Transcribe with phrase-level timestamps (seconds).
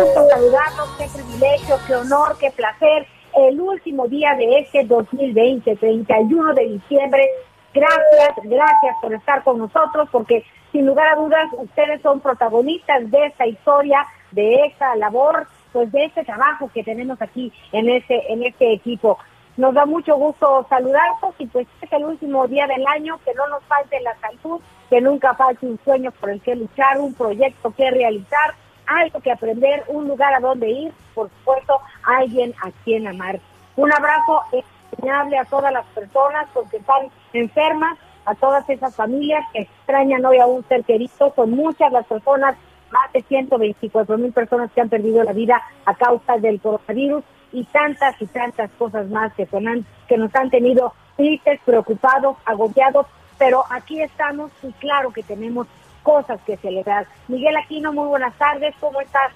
[0.00, 3.06] Gusto saludarlos, qué privilegio, qué honor, qué placer.
[3.34, 7.28] El último día de este 2020, 31 de diciembre.
[7.72, 13.26] Gracias, gracias por estar con nosotros, porque sin lugar a dudas ustedes son protagonistas de
[13.26, 18.44] esta historia, de esta labor, pues de este trabajo que tenemos aquí en este, en
[18.44, 19.18] este equipo.
[19.56, 23.46] Nos da mucho gusto saludarlos y pues es el último día del año, que no
[23.48, 27.72] nos falte la salud, que nunca falte un sueño por el que luchar, un proyecto
[27.76, 28.54] que realizar,
[28.86, 33.40] algo que aprender, un lugar a donde ir, por supuesto, alguien a quien amar.
[33.76, 39.62] Un abrazo entrañable a todas las personas porque están enfermas, a todas esas familias que
[39.62, 42.56] extrañan hoy a un ser querido, son muchas las personas,
[42.90, 47.64] más de 124 mil personas que han perdido la vida a causa del coronavirus y
[47.64, 53.06] tantas y tantas cosas más que, son que nos han tenido tristes, preocupados, agobiados,
[53.38, 55.66] pero aquí estamos y claro que tenemos
[56.04, 57.08] cosas que celebrar.
[57.26, 59.32] Miguel Aquino, muy buenas tardes, ¿cómo estás?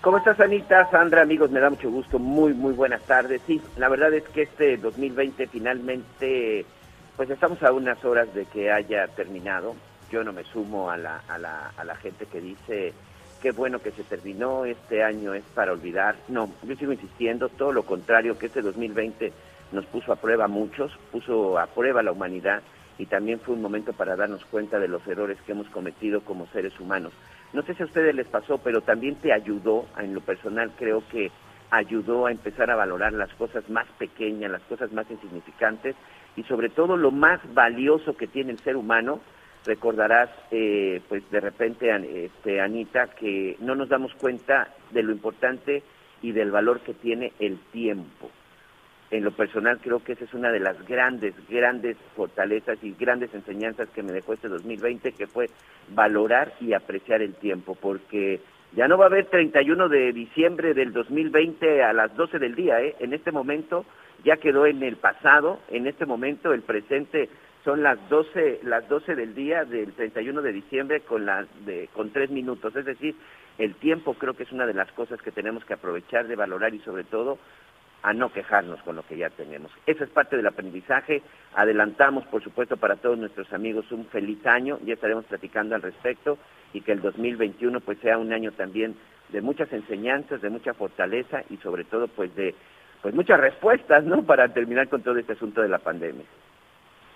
[0.00, 0.90] ¿Cómo estás, Anita?
[0.90, 2.18] Sandra, amigos, me da mucho gusto.
[2.18, 3.42] Muy, muy buenas tardes.
[3.46, 6.64] Sí, la verdad es que este 2020 finalmente,
[7.18, 9.74] pues estamos a unas horas de que haya terminado.
[10.10, 12.94] Yo no me sumo a la, a la, a la gente que dice
[13.42, 16.16] qué bueno que se terminó, este año es para olvidar.
[16.28, 19.32] No, yo sigo insistiendo, todo lo contrario, que este 2020
[19.72, 22.62] nos puso a prueba a muchos, puso a prueba a la humanidad
[23.00, 26.46] y también fue un momento para darnos cuenta de los errores que hemos cometido como
[26.48, 27.14] seres humanos.
[27.54, 31.02] No sé si a ustedes les pasó, pero también te ayudó, en lo personal creo
[31.10, 31.30] que
[31.70, 35.96] ayudó a empezar a valorar las cosas más pequeñas, las cosas más insignificantes
[36.36, 39.20] y sobre todo lo más valioso que tiene el ser humano.
[39.64, 45.82] Recordarás, eh, pues de repente, este, Anita, que no nos damos cuenta de lo importante
[46.20, 48.30] y del valor que tiene el tiempo
[49.10, 53.34] en lo personal creo que esa es una de las grandes, grandes fortalezas y grandes
[53.34, 55.46] enseñanzas que me dejó este 2020, que fue
[55.88, 58.40] valorar y apreciar el tiempo, porque
[58.72, 62.80] ya no va a haber 31 de diciembre del 2020 a las 12 del día,
[62.80, 62.94] ¿eh?
[63.00, 63.84] En este momento
[64.24, 67.28] ya quedó en el pasado, en este momento el presente
[67.64, 72.10] son las 12, las 12 del día del 31 de diciembre con, la, de, con
[72.10, 73.16] tres minutos, es decir,
[73.58, 76.72] el tiempo creo que es una de las cosas que tenemos que aprovechar de valorar
[76.74, 77.38] y sobre todo
[78.02, 79.70] a no quejarnos con lo que ya tenemos.
[79.86, 81.22] Esa es parte del aprendizaje.
[81.54, 84.78] Adelantamos, por supuesto, para todos nuestros amigos un feliz año.
[84.84, 86.38] Ya estaremos platicando al respecto
[86.72, 88.96] y que el 2021 pues sea un año también
[89.28, 92.54] de muchas enseñanzas, de mucha fortaleza y sobre todo pues de
[93.02, 94.22] pues muchas respuestas, ¿no?
[94.22, 96.24] Para terminar con todo este asunto de la pandemia.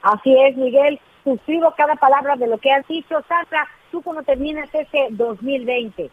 [0.02, 0.98] Así es, Miguel.
[1.24, 3.22] Suscribo cada palabra de lo que has dicho.
[3.26, 6.10] Sandra, ¿tú cómo terminas este 2020?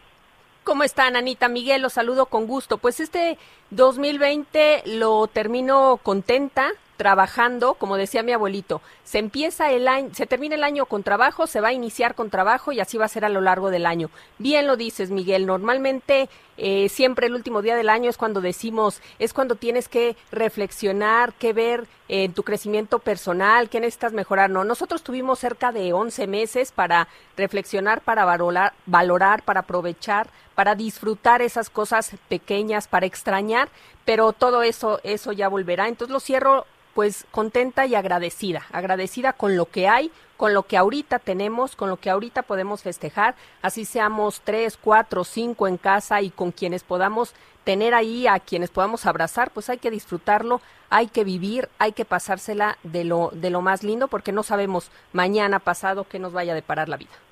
[0.63, 1.48] ¿Cómo están, Anita?
[1.48, 2.78] Miguel, los saludo con gusto.
[2.78, 3.40] Pues este
[3.72, 10.54] 2020 lo termino contenta, trabajando, como decía mi abuelito, se empieza el año, se termina
[10.54, 13.25] el año con trabajo, se va a iniciar con trabajo y así va a ser
[13.25, 14.12] a lo largo del año.
[14.38, 19.02] Bien lo dices, Miguel, normalmente eh, siempre el último día del año es cuando decimos,
[19.18, 24.52] es cuando tienes que reflexionar, que ver en tu crecimiento personal, qué necesitas mejorar.
[24.52, 30.30] No, nosotros tuvimos cerca de 11 meses para reflexionar, para valorar, para aprovechar,
[30.62, 33.69] para disfrutar esas cosas pequeñas, para extrañar,
[34.06, 35.88] pero todo eso, eso ya volverá.
[35.88, 40.78] Entonces lo cierro pues contenta y agradecida, agradecida con lo que hay, con lo que
[40.78, 46.22] ahorita tenemos, con lo que ahorita podemos festejar, así seamos tres, cuatro, cinco en casa
[46.22, 47.34] y con quienes podamos
[47.64, 50.62] tener ahí, a quienes podamos abrazar, pues hay que disfrutarlo,
[50.92, 54.92] hay que vivir, hay que pasársela de lo, de lo más lindo, porque no sabemos
[55.12, 57.31] mañana, pasado, qué nos vaya a deparar la vida.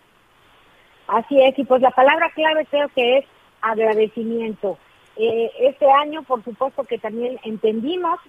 [1.10, 3.26] Así es, y pues la palabra clave creo que es
[3.62, 4.78] agradecimiento.
[5.16, 8.20] Eh, este año, por supuesto que también entendimos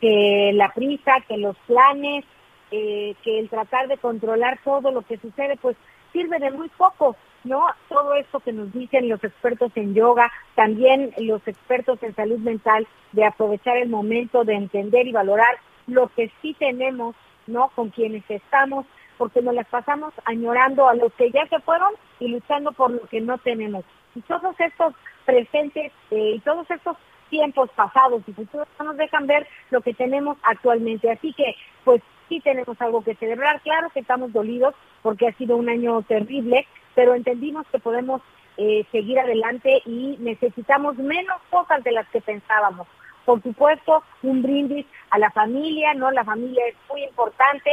[0.00, 2.24] que la prisa, que los planes,
[2.70, 5.76] eh, que el tratar de controlar todo lo que sucede, pues
[6.12, 7.66] sirve de muy poco, ¿no?
[7.88, 12.86] Todo esto que nos dicen los expertos en yoga, también los expertos en salud mental,
[13.12, 15.58] de aprovechar el momento, de entender y valorar
[15.88, 17.16] lo que sí tenemos,
[17.48, 17.68] ¿no?
[17.74, 18.86] Con quienes estamos,
[19.18, 23.06] porque nos las pasamos añorando a los que ya se fueron y luchando por lo
[23.08, 23.84] que no tenemos.
[24.14, 24.94] Y todos estos
[25.26, 26.96] presentes eh, y todos estos
[27.28, 31.10] tiempos pasados y futuros no nos dejan ver lo que tenemos actualmente.
[31.10, 31.54] Así que,
[31.84, 33.60] pues sí tenemos algo que celebrar.
[33.60, 38.22] Claro que estamos dolidos porque ha sido un año terrible, pero entendimos que podemos
[38.56, 42.86] eh, seguir adelante y necesitamos menos cosas de las que pensábamos.
[43.24, 46.10] Por supuesto, un brindis a la familia, ¿no?
[46.10, 47.70] La familia es muy importante,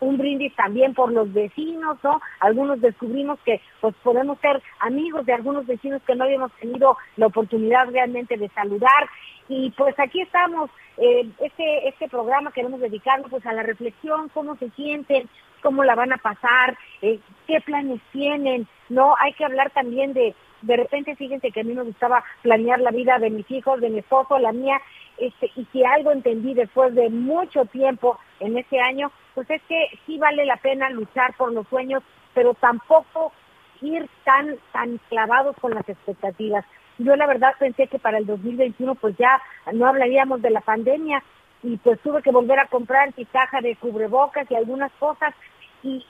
[0.00, 2.20] un brindis también por los vecinos, ¿no?
[2.40, 7.26] Algunos descubrimos que pues podemos ser amigos de algunos vecinos que no habíamos tenido la
[7.26, 9.08] oportunidad realmente de saludar
[9.48, 14.56] y pues aquí estamos, eh, este, este programa queremos dedicarlo pues a la reflexión, cómo
[14.56, 15.28] se sienten,
[15.62, 19.14] cómo la van a pasar, eh, qué planes tienen, ¿no?
[19.18, 22.90] Hay que hablar también de, de repente fíjense que a mí me gustaba planear la
[22.90, 24.80] vida de mis hijos, de mi esposo, la mía,
[25.18, 29.90] este, y si algo entendí después de mucho tiempo en ese año, pues es que
[30.06, 32.02] sí vale la pena luchar por los sueños,
[32.32, 33.32] pero tampoco
[33.82, 36.64] ir tan, tan clavados con las expectativas.
[36.96, 39.42] Yo la verdad pensé que para el 2021 pues ya
[39.74, 41.22] no hablaríamos de la pandemia
[41.62, 45.34] y pues tuve que volver a comprar caja de cubrebocas y algunas cosas
[45.82, 46.02] y,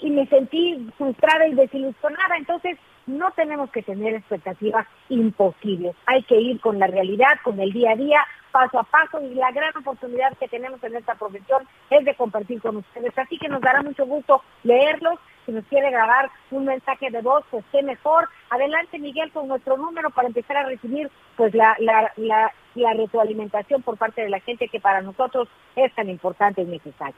[0.00, 2.38] y me sentí frustrada y desilusionada.
[2.38, 5.94] Entonces, no tenemos que tener expectativas imposibles.
[6.06, 8.24] Hay que ir con la realidad, con el día a día,
[8.56, 12.60] paso a paso y la gran oportunidad que tenemos en esta profesión es de compartir
[12.62, 13.12] con ustedes.
[13.18, 15.18] Así que nos dará mucho gusto leerlos.
[15.44, 18.28] Si nos quiere grabar un mensaje de voz, pues qué mejor.
[18.50, 22.52] Adelante, Miguel, con nuestro número para empezar a recibir pues la, la,
[22.94, 27.14] retroalimentación por parte de la gente que para nosotros es tan importante y necesaria.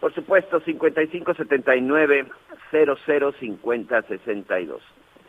[0.00, 2.26] Por supuesto, 5579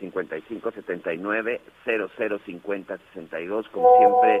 [0.00, 3.68] 5579 005062.
[3.68, 4.40] Como siempre,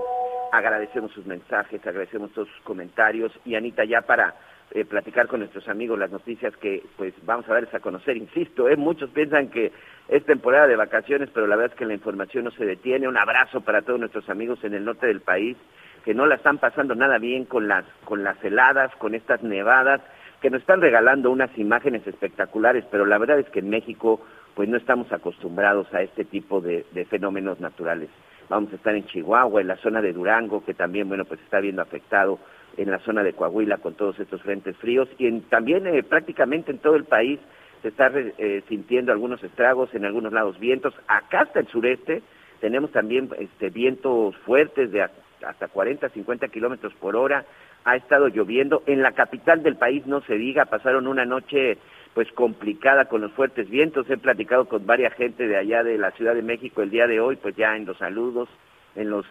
[0.52, 3.32] agradecemos sus mensajes, agradecemos todos sus comentarios.
[3.44, 4.34] Y Anita, ya para
[4.72, 8.68] eh, platicar con nuestros amigos las noticias que pues vamos a darles a conocer, insisto,
[8.68, 9.72] eh, muchos piensan que
[10.08, 13.08] es temporada de vacaciones, pero la verdad es que la información no se detiene.
[13.08, 15.56] Un abrazo para todos nuestros amigos en el norte del país
[16.04, 20.00] que no la están pasando nada bien con las con las heladas, con estas nevadas
[20.40, 24.20] que nos están regalando unas imágenes espectaculares, pero la verdad es que en México
[24.56, 28.08] pues no estamos acostumbrados a este tipo de, fenómenos naturales.
[28.48, 31.60] Vamos a estar en Chihuahua, en la zona de Durango, que también, bueno, pues está
[31.60, 32.38] viendo afectado,
[32.78, 36.72] en la zona de Coahuila con todos estos frentes fríos, y en, también eh, prácticamente
[36.72, 37.38] en todo el país
[37.82, 40.94] se está eh, sintiendo algunos estragos, en algunos lados vientos.
[41.06, 42.22] Acá hasta el sureste
[42.60, 47.44] tenemos también este, vientos fuertes de hasta 40, 50 kilómetros por hora,
[47.84, 48.82] ha estado lloviendo.
[48.86, 51.76] En la capital del país no se diga, pasaron una noche
[52.16, 54.08] pues complicada con los fuertes vientos.
[54.08, 57.20] He platicado con varias gente de allá de la Ciudad de México el día de
[57.20, 58.48] hoy, pues ya en los saludos,
[58.94, 59.26] en los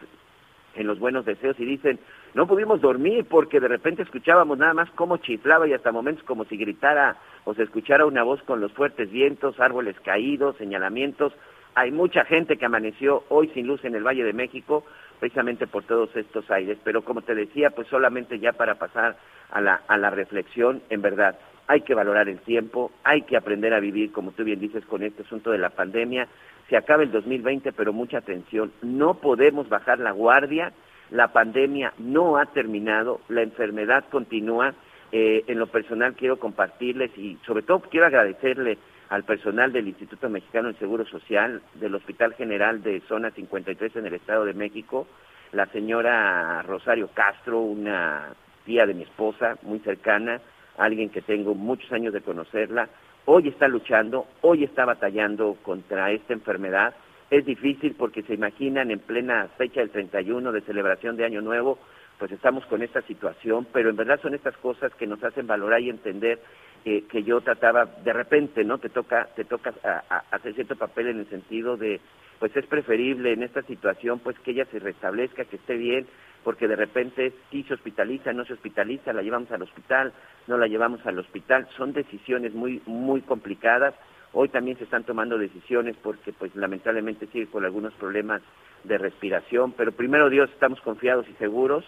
[0.76, 1.98] en los buenos deseos y dicen,
[2.36, 6.46] no pudimos dormir porque de repente escuchábamos nada más cómo chiflaba y hasta momentos como
[6.46, 11.34] si gritara o se escuchara una voz con los fuertes vientos, árboles caídos, señalamientos.
[11.74, 14.86] Hay mucha gente que amaneció hoy sin luz en el Valle de México,
[15.20, 16.78] precisamente por todos estos aires.
[16.84, 19.18] Pero como te decía, pues solamente ya para pasar
[19.50, 23.74] a la, a la reflexión, en verdad, hay que valorar el tiempo, hay que aprender
[23.74, 26.28] a vivir, como tú bien dices, con este asunto de la pandemia.
[26.70, 30.74] Se acaba el 2020, pero mucha atención, no podemos bajar la guardia,
[31.12, 34.74] la pandemia no ha terminado, la enfermedad continúa.
[35.12, 38.78] Eh, en lo personal quiero compartirles y sobre todo quiero agradecerle
[39.10, 44.08] al personal del Instituto Mexicano del Seguro Social, del Hospital General de Zona 53 en
[44.08, 45.08] el Estado de México,
[45.52, 48.34] la señora Rosario Castro, una
[48.66, 50.42] tía de mi esposa, muy cercana,
[50.78, 52.90] alguien que tengo muchos años de conocerla,
[53.26, 56.94] hoy está luchando, hoy está batallando contra esta enfermedad.
[57.32, 61.80] Es difícil porque se imaginan en plena fecha del 31 de celebración de Año Nuevo,
[62.20, 65.82] pues estamos con esta situación, pero en verdad son estas cosas que nos hacen valorar
[65.82, 66.40] y entender
[66.84, 68.78] que yo trataba, de repente, ¿no?
[68.78, 72.00] Te toca, te toca a- a- hacer cierto papel en el sentido de,
[72.40, 76.06] pues es preferible en esta situación, pues que ella se restablezca, que esté bien,
[76.44, 80.14] porque de repente sí se hospitaliza, no se hospitaliza, la llevamos al hospital,
[80.48, 83.96] no la llevamos al hospital, son decisiones muy, muy complicadas.
[84.34, 88.42] Hoy también se están tomando decisiones porque pues lamentablemente sigue con algunos problemas
[88.84, 91.86] de respiración, pero primero Dios estamos confiados y seguros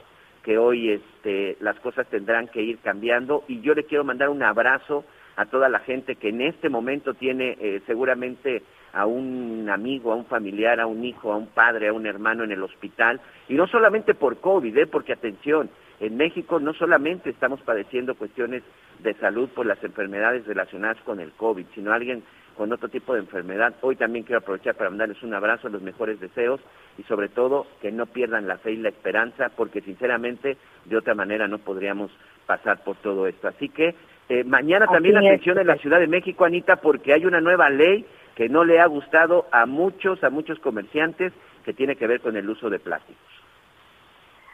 [0.48, 3.44] que hoy este, las cosas tendrán que ir cambiando.
[3.50, 5.04] Y yo le quiero mandar un abrazo
[5.36, 8.64] a toda la gente que en este momento tiene eh, seguramente
[8.98, 12.44] a un amigo, a un familiar, a un hijo, a un padre, a un hermano
[12.44, 14.88] en el hospital y no solamente por COVID, ¿eh?
[14.88, 18.64] porque atención, en México no solamente estamos padeciendo cuestiones
[19.04, 22.24] de salud por las enfermedades relacionadas con el COVID, sino alguien
[22.56, 23.76] con otro tipo de enfermedad.
[23.82, 26.60] Hoy también quiero aprovechar para mandarles un abrazo, los mejores deseos
[26.98, 31.14] y sobre todo que no pierdan la fe y la esperanza, porque sinceramente de otra
[31.14, 32.10] manera no podríamos
[32.48, 33.48] pasar por todo esto.
[33.48, 33.94] Así que
[34.30, 35.28] eh, mañana Así también es.
[35.28, 38.04] atención en la Ciudad de México, Anita, porque hay una nueva ley
[38.38, 41.34] que no le ha gustado a muchos, a muchos comerciantes,
[41.66, 43.18] que tiene que ver con el uso de plásticos.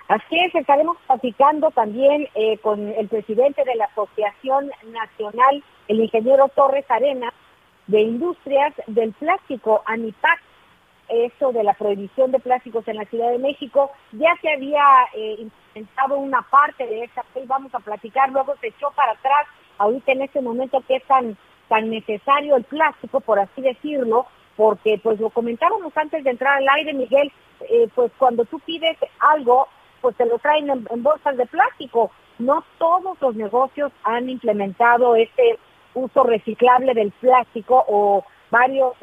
[0.07, 6.47] Así es, estaremos platicando también eh, con el presidente de la Asociación Nacional, el ingeniero
[6.55, 7.33] Torres Arena,
[7.87, 10.39] de Industrias del Plástico, ANIPAC,
[11.09, 13.91] eso de la prohibición de plásticos en la Ciudad de México.
[14.13, 14.81] Ya se había
[15.13, 19.45] eh, implementado una parte de esa ley, vamos a platicar, luego se echó para atrás,
[19.77, 21.03] ahorita en este momento que es
[21.73, 24.25] tan, necesario el plástico, por así decirlo,
[24.55, 27.31] porque pues lo comentábamos antes de entrar al aire, Miguel,
[27.69, 29.67] eh, pues cuando tú pides algo,
[30.01, 32.11] pues te lo traen en, en bolsas de plástico.
[32.39, 35.57] No todos los negocios han implementado este
[35.93, 38.93] uso reciclable del plástico o varios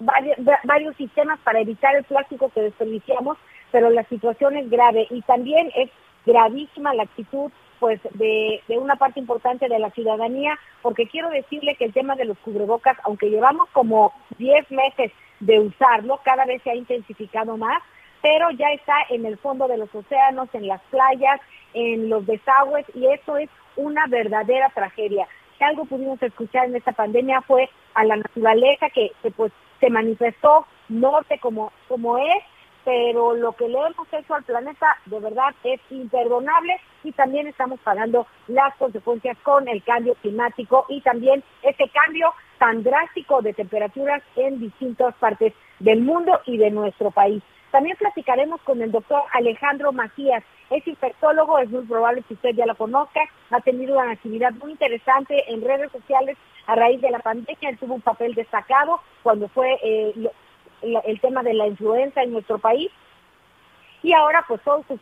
[0.00, 3.36] varios, va- varios sistemas para evitar el plástico que desperdiciamos,
[3.72, 5.90] pero la situación es grave y también es
[6.24, 7.50] gravísima la actitud
[7.80, 12.16] pues de, de una parte importante de la ciudadanía, porque quiero decirle que el tema
[12.16, 17.56] de los cubrebocas, aunque llevamos como 10 meses de usarlo, cada vez se ha intensificado
[17.56, 17.82] más,
[18.22, 21.40] pero ya está en el fondo de los océanos, en las playas,
[21.74, 25.28] en los desagües, y eso es una verdadera tragedia.
[25.56, 29.90] Si algo pudimos escuchar en esta pandemia fue a la naturaleza que, que, pues se
[29.90, 32.42] manifestó norte como, como es,
[32.84, 37.80] pero lo que le hemos hecho al planeta de verdad es imperdonable y también estamos
[37.80, 44.22] pagando las consecuencias con el cambio climático y también ese cambio tan drástico de temperaturas
[44.36, 47.42] en distintas partes del mundo y de nuestro país.
[47.70, 52.66] También platicaremos con el doctor Alejandro Macías, es infectólogo, es muy probable que usted ya
[52.66, 56.36] lo conozca, ha tenido una actividad muy interesante en redes sociales
[56.66, 60.14] a raíz de la pandemia, él tuvo un papel destacado cuando fue eh,
[60.82, 62.90] el tema de la influenza en nuestro país
[64.02, 65.00] y ahora pues todos sus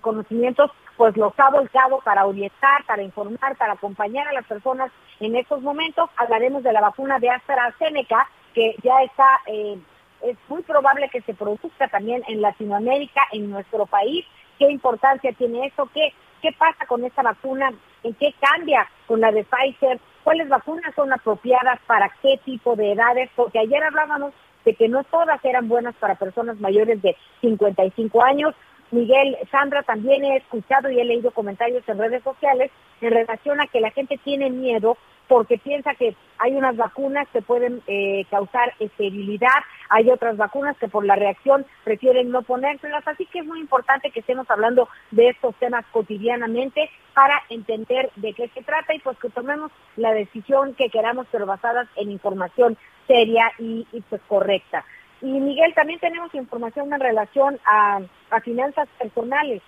[0.00, 4.90] conocimientos pues los ha volcado para orientar, para informar, para acompañar a las personas
[5.20, 6.10] en estos momentos.
[6.16, 9.78] Hablaremos de la vacuna de AstraZeneca que ya está, eh,
[10.22, 14.24] es muy probable que se produzca también en Latinoamérica, en nuestro país.
[14.58, 15.88] ¿Qué importancia tiene eso?
[15.94, 17.72] ¿Qué, qué pasa con esta vacuna?
[18.02, 20.00] ¿En qué cambia con la de Pfizer?
[20.24, 23.30] ¿Cuáles vacunas son apropiadas para qué tipo de edades?
[23.36, 24.34] Porque ayer hablábamos
[24.68, 28.54] de que no todas eran buenas para personas mayores de 55 años.
[28.90, 33.66] Miguel, Sandra, también he escuchado y he leído comentarios en redes sociales en relación a
[33.66, 34.96] que la gente tiene miedo
[35.28, 40.88] porque piensa que hay unas vacunas que pueden eh, causar esterilidad, hay otras vacunas que
[40.88, 45.28] por la reacción prefieren no ponérselas, así que es muy importante que estemos hablando de
[45.28, 50.74] estos temas cotidianamente para entender de qué se trata y pues que tomemos la decisión
[50.74, 54.84] que queramos, pero basadas en información seria y, y, pues correcta.
[55.20, 59.62] Y Miguel, también tenemos información en relación a, a finanzas personales.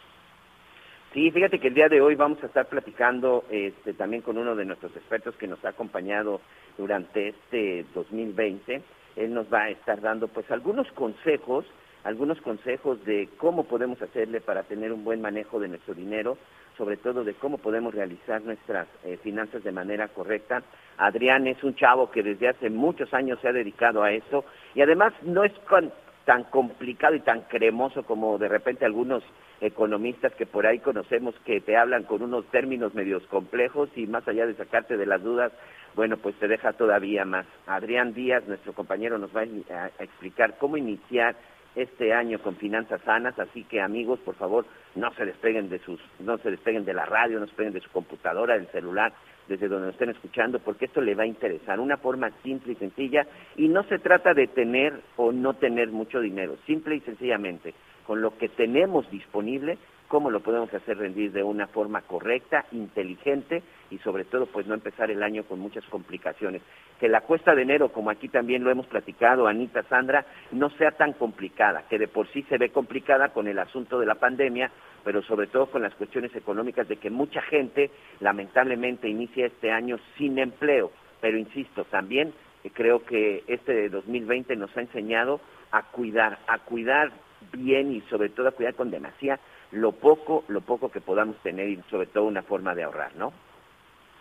[1.13, 4.55] Sí, fíjate que el día de hoy vamos a estar platicando este, también con uno
[4.55, 6.41] de nuestros expertos que nos ha acompañado
[6.79, 8.81] durante este 2020.
[9.17, 11.67] Él nos va a estar dando pues algunos consejos,
[12.05, 16.39] algunos consejos de cómo podemos hacerle para tener un buen manejo de nuestro dinero,
[16.77, 20.63] sobre todo de cómo podemos realizar nuestras eh, finanzas de manera correcta.
[20.97, 24.81] Adrián es un chavo que desde hace muchos años se ha dedicado a eso y
[24.83, 25.93] además no es con-
[26.25, 29.23] tan complicado y tan cremoso como de repente algunos
[29.61, 34.27] economistas que por ahí conocemos que te hablan con unos términos medios complejos y más
[34.27, 35.53] allá de sacarte de las dudas,
[35.95, 37.47] bueno, pues te deja todavía más.
[37.67, 41.35] Adrián Díaz, nuestro compañero, nos va a, explicar cómo iniciar
[41.75, 46.01] este año con finanzas sanas, así que amigos, por favor, no se despeguen de sus,
[46.19, 49.13] no se despeguen de la radio, no se despeguen de su computadora, del celular,
[49.49, 52.77] desde donde nos estén escuchando, porque esto le va a interesar, una forma simple y
[52.77, 57.75] sencilla, y no se trata de tener o no tener mucho dinero, simple y sencillamente,
[58.07, 59.79] con lo que tenemos disponible,
[60.11, 63.63] cómo lo podemos hacer rendir de una forma correcta, inteligente
[63.93, 66.63] y sobre todo pues no empezar el año con muchas complicaciones.
[66.99, 70.91] Que la cuesta de enero, como aquí también lo hemos platicado, Anita, Sandra, no sea
[70.91, 74.73] tan complicada, que de por sí se ve complicada con el asunto de la pandemia,
[75.05, 79.97] pero sobre todo con las cuestiones económicas de que mucha gente lamentablemente inicia este año
[80.19, 80.91] sin empleo.
[81.21, 82.35] Pero insisto, también
[82.75, 85.41] creo que este de 2020 nos ha enseñado
[85.71, 87.13] a cuidar, a cuidar
[87.53, 89.39] bien y sobre todo a cuidar con demasía
[89.73, 93.33] lo poco, lo poco que podamos tener y sobre todo una forma de ahorrar, ¿no?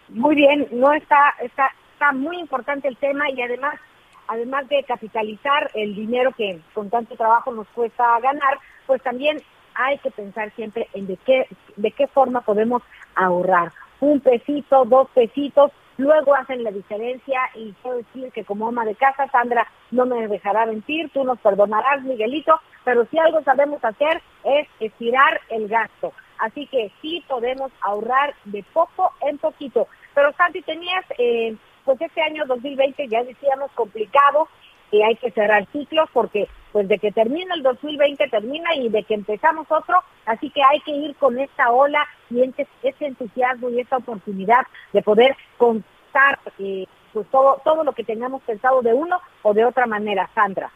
[0.09, 3.75] Muy bien, no está, está, está muy importante el tema y además,
[4.27, 9.37] además de capitalizar el dinero que con tanto trabajo nos cuesta ganar, pues también
[9.75, 12.81] hay que pensar siempre en de qué, de qué forma podemos
[13.15, 13.71] ahorrar.
[13.99, 18.95] Un pesito, dos pesitos, luego hacen la diferencia y quiero decir que como ama de
[18.95, 24.21] casa, Sandra no me dejará mentir, tú nos perdonarás, Miguelito, pero si algo sabemos hacer
[24.45, 26.13] es estirar el gasto.
[26.39, 29.87] Así que sí podemos ahorrar de poco en poquito.
[30.15, 34.47] Pero Santi, tenías, eh, pues este año 2020 ya decíamos complicado,
[34.91, 39.03] y hay que cerrar ciclos porque pues de que termina el 2020 termina y de
[39.03, 42.67] que empezamos otro, así que hay que ir con esta ola y ese,
[43.05, 48.81] entusiasmo y esta oportunidad de poder contar eh, pues todo, todo lo que tengamos pensado
[48.81, 50.71] de uno o de otra manera, Sandra.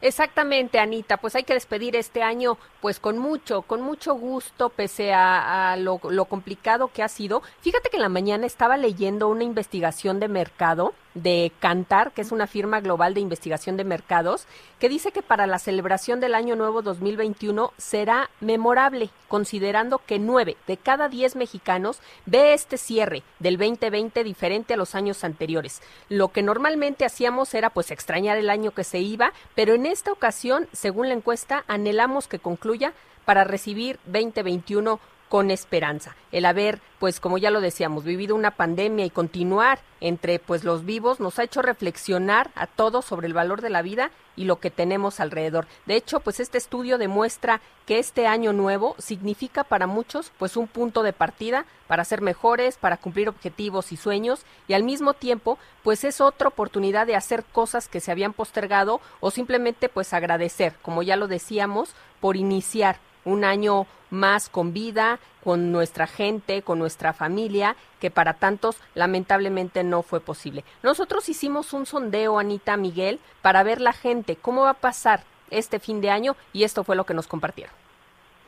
[0.00, 5.12] Exactamente, Anita, pues hay que despedir este año pues con mucho, con mucho gusto, pese
[5.12, 7.42] a, a lo, lo, complicado que ha sido.
[7.60, 12.32] Fíjate que en la mañana estaba leyendo una investigación de mercado de Cantar, que es
[12.32, 14.46] una firma global de investigación de mercados,
[14.78, 20.56] que dice que para la celebración del Año Nuevo 2021 será memorable, considerando que nueve
[20.66, 25.82] de cada diez mexicanos ve este cierre del 2020 diferente a los años anteriores.
[26.08, 30.12] Lo que normalmente hacíamos era pues extrañar el año que se iba, pero en esta
[30.12, 32.92] ocasión, según la encuesta, anhelamos que concluya
[33.24, 36.16] para recibir 2021 con esperanza.
[36.32, 40.84] El haber, pues como ya lo decíamos, vivido una pandemia y continuar entre pues los
[40.84, 44.60] vivos nos ha hecho reflexionar a todos sobre el valor de la vida y lo
[44.60, 45.66] que tenemos alrededor.
[45.86, 50.68] De hecho, pues este estudio demuestra que este año nuevo significa para muchos pues un
[50.68, 55.58] punto de partida para ser mejores, para cumplir objetivos y sueños y al mismo tiempo
[55.82, 60.74] pues es otra oportunidad de hacer cosas que se habían postergado o simplemente pues agradecer,
[60.82, 66.78] como ya lo decíamos, por iniciar un año más con vida, con nuestra gente, con
[66.78, 70.64] nuestra familia, que para tantos lamentablemente no fue posible.
[70.82, 75.78] Nosotros hicimos un sondeo, Anita Miguel, para ver la gente cómo va a pasar este
[75.78, 77.74] fin de año y esto fue lo que nos compartieron.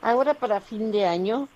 [0.03, 1.49] Ahora para fin de año,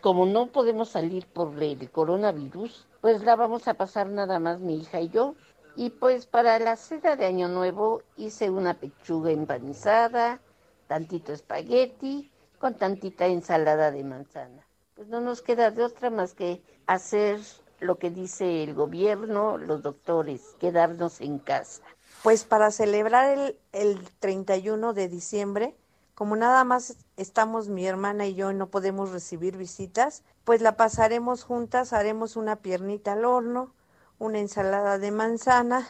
[0.00, 4.76] como no podemos salir por el coronavirus, pues la vamos a pasar nada más mi
[4.76, 5.34] hija y yo.
[5.74, 10.40] Y pues para la cena de Año Nuevo hice una pechuga empanizada,
[10.88, 14.66] tantito espagueti, con tantita ensalada de manzana.
[14.94, 17.40] Pues no nos queda de otra más que hacer
[17.80, 21.82] lo que dice el gobierno, los doctores, quedarnos en casa.
[22.22, 25.76] Pues para celebrar el, el 31 de diciembre,
[26.14, 30.76] como nada más estamos mi hermana y yo y no podemos recibir visitas, pues la
[30.76, 33.72] pasaremos juntas, haremos una piernita al horno,
[34.18, 35.86] una ensalada de manzana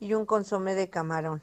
[0.00, 1.42] y un consomé de camarón.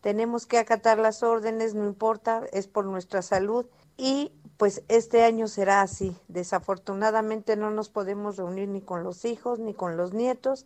[0.00, 3.66] Tenemos que acatar las órdenes, no importa, es por nuestra salud
[4.00, 6.16] y pues este año será así.
[6.28, 10.64] Desafortunadamente no nos podemos reunir ni con los hijos ni con los nietos,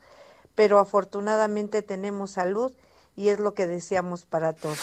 [0.54, 2.72] pero afortunadamente tenemos salud
[3.16, 4.78] y es lo que deseamos para todos.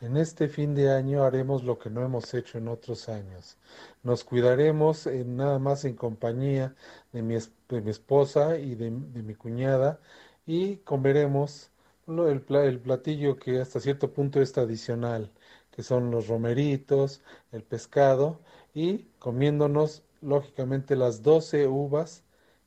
[0.00, 3.56] En este fin de año haremos lo que no hemos hecho en otros años.
[4.02, 6.74] Nos cuidaremos en, nada más en compañía
[7.12, 7.36] de mi,
[7.68, 10.00] de mi esposa y de, de, mi cuñada
[10.44, 11.70] y comeremos
[12.08, 15.30] el, el platillo que hasta cierto punto es tradicional
[15.72, 18.40] que son los romeritos, el pescado
[18.74, 22.24] y comiéndonos lógicamente las 12 uvas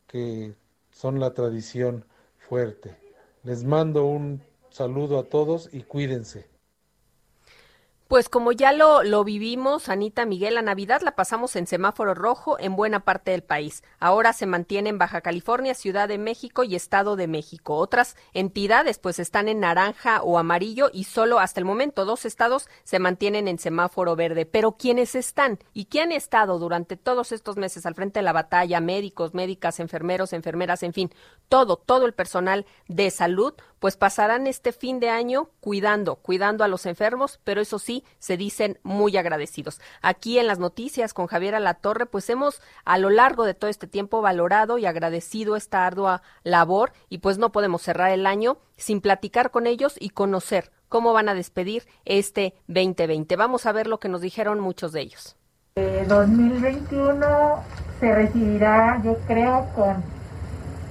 [0.08, 0.56] que
[0.91, 2.06] son la tradición
[2.38, 2.98] fuerte.
[3.44, 6.55] Les mando un saludo a todos y cuídense.
[8.08, 12.56] Pues como ya lo, lo vivimos, Anita Miguel, la Navidad la pasamos en semáforo rojo
[12.60, 13.84] en buena parte del país.
[14.00, 17.78] Ahora se mantiene en Baja California, Ciudad de México y Estado de México.
[17.78, 22.70] Otras entidades pues están en naranja o amarillo y solo hasta el momento dos estados
[22.84, 24.46] se mantienen en semáforo verde.
[24.46, 28.34] Pero quienes están y que han estado durante todos estos meses al frente de la
[28.34, 31.12] batalla, médicos, médicas, enfermeros, enfermeras, en fin,
[31.50, 36.67] todo, todo el personal de salud, pues pasarán este fin de año cuidando, cuidando a
[36.67, 39.80] los enfermos, pero eso sí, se dicen muy agradecidos.
[40.02, 43.86] Aquí en las noticias con Javier Alatorre, pues hemos a lo largo de todo este
[43.86, 49.02] tiempo valorado y agradecido esta ardua labor y pues no podemos cerrar el año sin
[49.02, 53.36] platicar con ellos y conocer cómo van a despedir este 2020.
[53.36, 55.36] Vamos a ver lo que nos dijeron muchos de ellos.
[55.76, 57.63] Eh, 2021
[58.00, 60.14] se recibirá, yo creo, con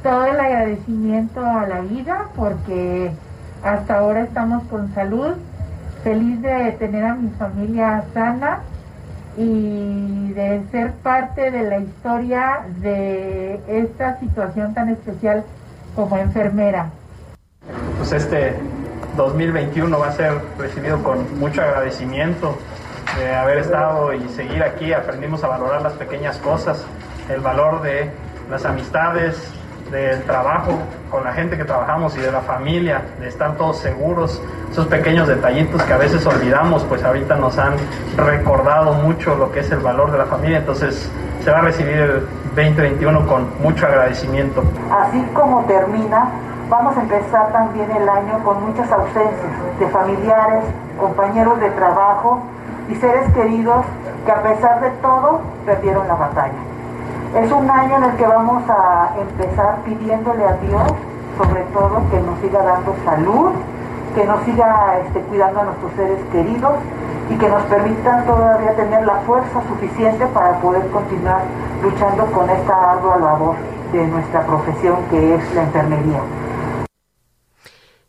[0.04, 3.10] todo el agradecimiento a la vida, porque
[3.64, 5.32] hasta ahora estamos con salud,
[6.04, 8.60] feliz de tener a mi familia sana
[9.38, 15.42] y de ser parte de la historia de esta situación tan especial
[15.96, 16.90] como enfermera.
[17.96, 18.58] Pues este
[19.16, 22.58] 2021 va a ser recibido con mucho agradecimiento
[23.18, 24.92] de haber estado y seguir aquí.
[24.92, 26.84] Aprendimos a valorar las pequeñas cosas,
[27.30, 28.10] el valor de
[28.50, 29.50] las amistades,
[29.94, 30.72] del trabajo
[31.09, 35.28] con la gente que trabajamos y de la familia, de estar todos seguros, esos pequeños
[35.28, 37.74] detallitos que a veces olvidamos, pues ahorita nos han
[38.16, 41.09] recordado mucho lo que es el valor de la familia, entonces
[41.44, 42.26] se va a recibir el
[42.57, 44.64] 2021 con mucho agradecimiento.
[44.90, 46.28] Así como termina,
[46.68, 50.64] vamos a empezar también el año con muchas ausencias de familiares,
[50.98, 52.42] compañeros de trabajo
[52.88, 53.85] y seres queridos
[54.26, 56.73] que a pesar de todo perdieron la batalla.
[57.35, 60.83] Es un año en el que vamos a empezar pidiéndole a Dios,
[61.37, 63.51] sobre todo, que nos siga dando salud,
[64.14, 66.75] que nos siga este, cuidando a nuestros seres queridos
[67.29, 71.40] y que nos permitan todavía tener la fuerza suficiente para poder continuar
[71.83, 73.57] luchando con esta ardua labor
[73.90, 76.20] de nuestra profesión que es la enfermería.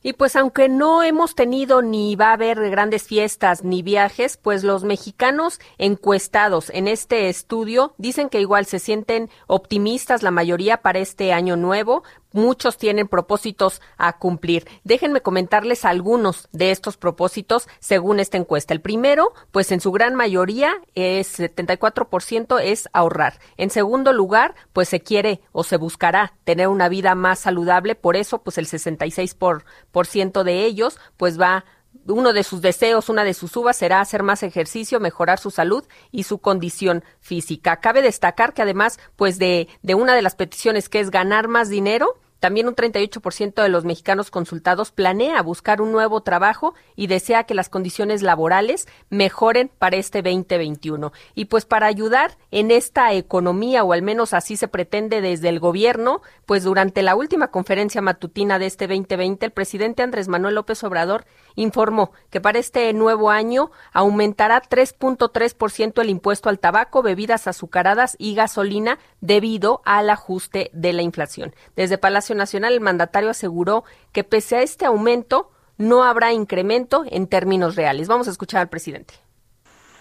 [0.08, 4.64] Y pues aunque no hemos tenido ni va a haber grandes fiestas ni viajes, pues
[4.64, 11.00] los mexicanos encuestados en este estudio dicen que igual se sienten optimistas la mayoría para
[11.00, 12.04] este año nuevo,
[12.36, 14.68] muchos tienen propósitos a cumplir.
[14.84, 18.74] Déjenme comentarles algunos de estos propósitos según esta encuesta.
[18.74, 23.40] El primero, pues en su gran mayoría es 74% es ahorrar.
[23.58, 28.16] En segundo lugar, pues se quiere o se buscará tener una vida más saludable, por
[28.16, 31.66] eso pues el 66% por, ciento de ellos pues va
[32.08, 35.86] uno de sus deseos, una de sus uvas será hacer más ejercicio, mejorar su salud
[36.12, 37.78] y su condición física.
[37.78, 41.70] Cabe destacar que además, pues de, de una de las peticiones que es ganar más
[41.70, 47.46] dinero, también un 38% de los mexicanos consultados planea buscar un nuevo trabajo y desea
[47.46, 51.12] que las condiciones laborales mejoren para este 2021.
[51.34, 55.60] Y pues para ayudar en esta economía, o al menos así se pretende desde el
[55.60, 60.84] gobierno, pues durante la última conferencia matutina de este 2020, el presidente Andrés Manuel López
[60.84, 68.16] Obrador informó que para este nuevo año aumentará 3.3% el impuesto al tabaco, bebidas azucaradas
[68.20, 71.56] y gasolina debido al ajuste de la inflación.
[71.76, 77.28] Desde Palacio Nacional, el mandatario aseguró que pese a este aumento, no habrá incremento en
[77.28, 78.08] términos reales.
[78.08, 79.14] Vamos a escuchar al presidente.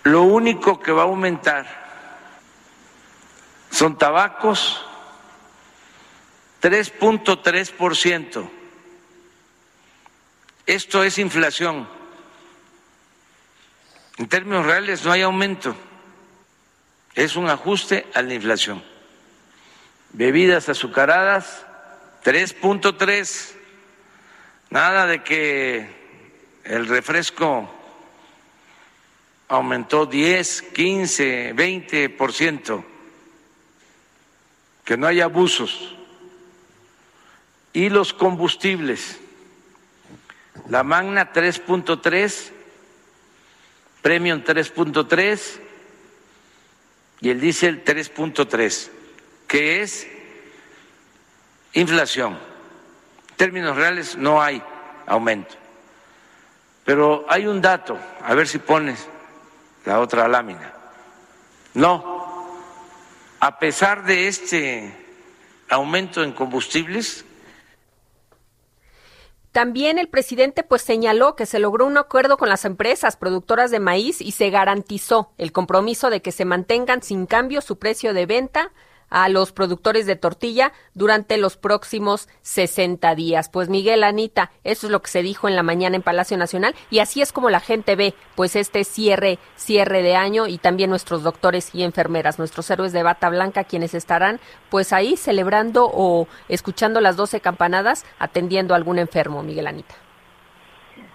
[0.05, 1.67] Lo único que va a aumentar
[3.71, 4.85] son tabacos,
[6.63, 8.51] 3.3%.
[10.67, 11.89] Esto es inflación.
[14.17, 15.75] En términos reales no hay aumento.
[17.15, 18.83] Es un ajuste a la inflación.
[20.13, 21.67] Bebidas azucaradas,
[22.25, 23.53] 3.3.
[24.71, 25.87] Nada de que
[26.65, 27.71] el refresco
[29.49, 32.85] aumentó 10, 15, 20%.
[34.85, 35.95] Que no haya abusos.
[37.75, 39.21] Y los combustibles.
[40.69, 42.51] La Magna 3.3,
[44.01, 45.61] Premium 3.3
[47.21, 48.91] y el diésel 3.3,
[49.47, 50.07] que es
[51.75, 52.39] inflación.
[53.31, 54.63] En términos reales no hay
[55.07, 55.55] aumento.
[56.85, 59.09] Pero hay un dato, a ver si pones
[59.85, 60.73] la otra lámina.
[61.75, 62.57] No,
[63.41, 65.07] a pesar de este
[65.69, 67.25] aumento en combustibles,
[69.55, 73.79] también el presidente pues señaló que se logró un acuerdo con las empresas productoras de
[73.79, 78.27] maíz y se garantizó el compromiso de que se mantengan sin cambio su precio de
[78.27, 78.73] venta
[79.11, 83.49] a los productores de tortilla durante los próximos 60 días.
[83.49, 86.75] Pues Miguel Anita, eso es lo que se dijo en la mañana en Palacio Nacional
[86.91, 90.91] y así es como la gente ve pues este cierre cierre de año y también
[90.91, 94.41] nuestros doctores y enfermeras, nuestros héroes de bata blanca quienes estarán
[94.71, 99.95] pues ahí celebrando o escuchando las 12 campanadas atendiendo a algún enfermo, Miguel Anita.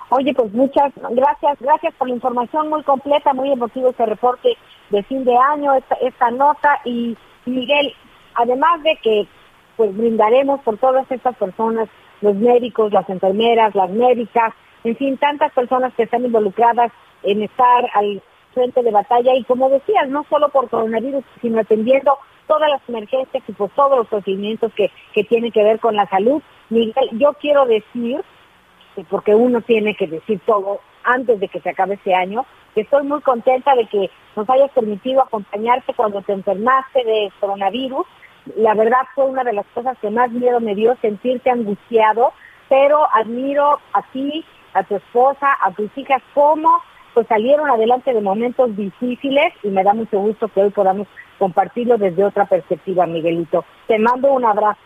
[0.09, 4.57] Oye, pues muchas gracias, gracias por la información muy completa, muy emotivo este reporte
[4.89, 7.93] de fin de año, esta, esta nota y Miguel,
[8.35, 9.27] además de que
[9.75, 11.87] pues brindaremos por todas estas personas,
[12.21, 16.91] los médicos, las enfermeras, las médicas, en fin, tantas personas que están involucradas
[17.23, 18.21] en estar al
[18.53, 23.43] frente de batalla y como decías, no solo por coronavirus, sino atendiendo todas las emergencias
[23.47, 26.41] y pues todos los procedimientos que, que tienen que ver con la salud.
[26.69, 28.21] Miguel, yo quiero decir,
[29.09, 32.45] porque uno tiene que decir todo antes de que se acabe este año,
[32.81, 38.05] estoy muy contenta de que nos hayas permitido acompañarte cuando te enfermaste de coronavirus.
[38.55, 42.33] La verdad fue una de las cosas que más miedo me dio sentirte angustiado,
[42.67, 46.69] pero admiro a ti, a tu esposa, a tus hijas, cómo
[47.13, 51.97] pues salieron adelante de momentos difíciles y me da mucho gusto que hoy podamos compartirlo
[51.97, 53.65] desde otra perspectiva, Miguelito.
[53.87, 54.79] Te mando un abrazo.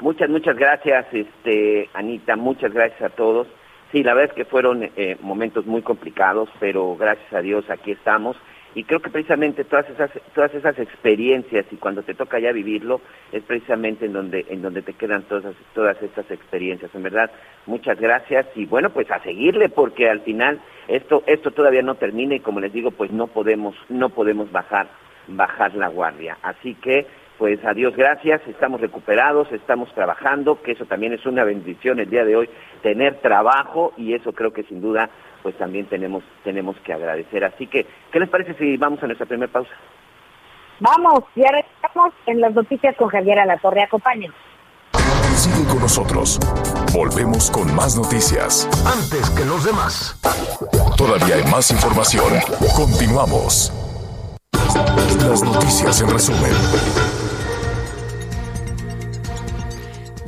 [0.00, 3.46] Muchas, muchas gracias, este, Anita, muchas gracias a todos.
[3.92, 7.90] Sí, la verdad es que fueron eh, momentos muy complicados, pero gracias a Dios aquí
[7.90, 8.36] estamos.
[8.72, 13.00] Y creo que precisamente todas esas, todas esas experiencias y cuando te toca ya vivirlo,
[13.32, 16.94] es precisamente en donde, en donde te quedan todas, todas estas experiencias.
[16.94, 17.32] En verdad,
[17.66, 22.36] muchas gracias y bueno, pues a seguirle porque al final esto, esto todavía no termina
[22.36, 24.86] y como les digo, pues no podemos, no podemos bajar,
[25.26, 26.38] bajar la guardia.
[26.42, 27.08] Así que
[27.40, 32.22] pues adiós, gracias, estamos recuperados, estamos trabajando, que eso también es una bendición el día
[32.22, 32.50] de hoy,
[32.82, 35.08] tener trabajo y eso creo que sin duda
[35.42, 37.42] pues también tenemos, tenemos que agradecer.
[37.44, 39.70] Así que, ¿qué les parece si vamos a nuestra primera pausa?
[40.80, 41.48] Vamos, ya
[41.82, 44.36] estamos en las noticias con Javier Alatorre, acompáñenos.
[45.34, 46.38] Sigue con nosotros.
[46.94, 48.68] Volvemos con más noticias.
[48.84, 50.20] Antes que los demás.
[50.98, 52.34] Todavía hay más información.
[52.76, 53.72] Continuamos.
[55.26, 57.19] Las noticias en resumen.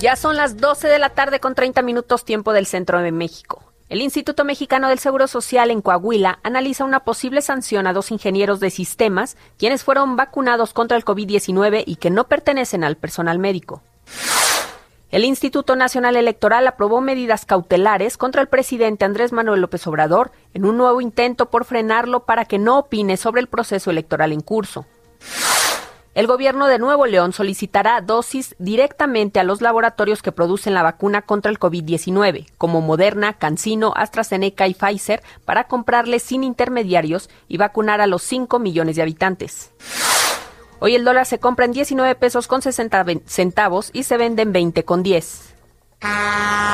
[0.02, 3.62] Ya son las 12 de la tarde con 30 minutos tiempo del centro de México.
[3.88, 8.58] El Instituto Mexicano del Seguro Social en Coahuila analiza una posible sanción a dos ingenieros
[8.58, 13.80] de sistemas quienes fueron vacunados contra el COVID-19 y que no pertenecen al personal médico.
[15.12, 20.64] El Instituto Nacional Electoral aprobó medidas cautelares contra el presidente Andrés Manuel López Obrador en
[20.64, 24.84] un nuevo intento por frenarlo para que no opine sobre el proceso electoral en curso.
[26.14, 31.22] El gobierno de Nuevo León solicitará dosis directamente a los laboratorios que producen la vacuna
[31.22, 38.02] contra el COVID-19, como Moderna, Cancino, AstraZeneca y Pfizer, para comprarles sin intermediarios y vacunar
[38.02, 39.70] a los 5 millones de habitantes.
[40.80, 44.52] Hoy el dólar se compra en 19 pesos con 60 centavos y se vende en
[44.52, 45.54] 20 con 10.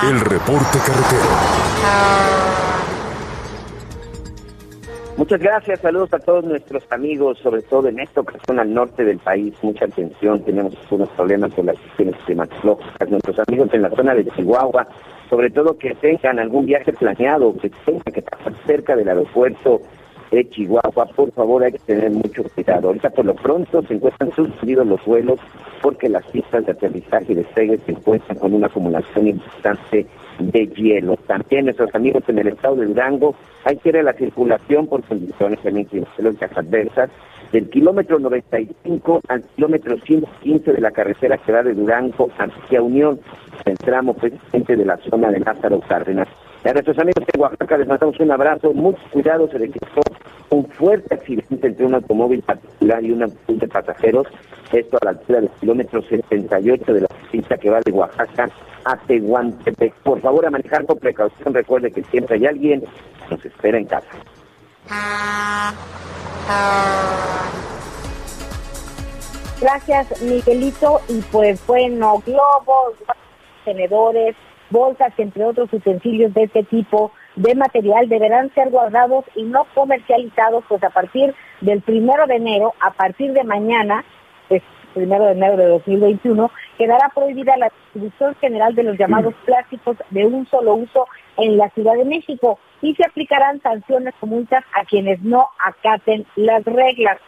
[0.03, 2.38] El reporte carretero.
[5.19, 9.19] Muchas gracias, saludos a todos nuestros amigos, sobre todo en esta ocasión al norte del
[9.19, 9.53] país.
[9.63, 13.11] Mucha atención, tenemos algunos problemas con las cuestiones climatológicas.
[13.11, 14.87] Nuestros amigos en la zona de Chihuahua,
[15.29, 19.83] sobre todo que tengan algún viaje planeado, que tengan que pasar cerca del aeropuerto
[20.31, 22.89] de Chihuahua, por favor hay que tener mucho cuidado.
[22.89, 25.39] Ahorita por lo pronto se encuentran suspendidos los vuelos
[25.83, 30.07] porque las pistas de aterrizaje y despegue se encuentran con una acumulación importante
[30.39, 31.17] de hielo.
[31.27, 35.03] También nuestros amigos en el estado de Durango, hay que ir a la circulación por
[35.05, 37.11] condiciones climatológicas adversas
[37.53, 43.21] del kilómetro 95 al kilómetro 115 de la carretera que va de Durango hacia Unión,
[43.65, 46.29] el tramo precisamente de la zona de Lázaro Cárdenas.
[46.65, 50.03] A nuestros amigos de Oaxaca les mandamos un abrazo, mucho cuidado, se registró
[50.51, 54.27] un fuerte accidente entre un automóvil particular y un autobús de pasajeros,
[54.73, 58.51] esto a la altura del kilómetro 78 de la pista que va de Oaxaca
[58.85, 59.95] a Tehuantepec.
[60.03, 63.85] Por favor, a manejar con precaución, recuerde que siempre hay alguien que nos espera en
[63.85, 64.09] casa.
[69.61, 71.01] Gracias, Miguelito.
[71.09, 72.95] Y pues bueno, globos,
[73.65, 74.35] tenedores,
[74.71, 80.65] bolsas, entre otros utensilios de este tipo de material deberán ser guardados y no comercializados,
[80.69, 84.05] pues a partir del primero de enero, a partir de mañana,
[84.49, 84.63] pues
[84.95, 90.27] primero de enero de 2021, quedará prohibida la distribución general de los llamados plásticos de
[90.27, 94.85] un solo uso en la Ciudad de México y se aplicarán sanciones o multas a
[94.85, 97.19] quienes no acaten las reglas.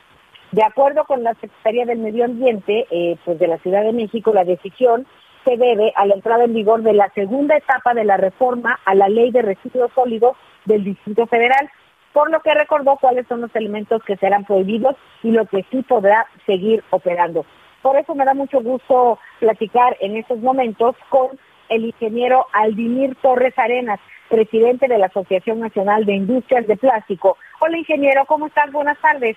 [0.53, 4.33] De acuerdo con la Secretaría del Medio Ambiente eh, pues de la Ciudad de México,
[4.33, 5.07] la decisión
[5.45, 8.95] se debe a la entrada en vigor de la segunda etapa de la reforma a
[8.95, 11.71] la Ley de Residuos Sólidos del Distrito Federal,
[12.13, 15.83] por lo que recordó cuáles son los elementos que serán prohibidos y lo que sí
[15.83, 17.45] podrá seguir operando.
[17.83, 23.59] Por eso me da mucho gusto platicar en estos momentos con el ingeniero Aldimir Torres
[23.59, 27.39] Arenas, presidente de la Asociación Nacional de Industrias de Plástico.
[27.61, 28.71] Hola ingeniero, ¿cómo estás?
[28.73, 29.37] Buenas tardes.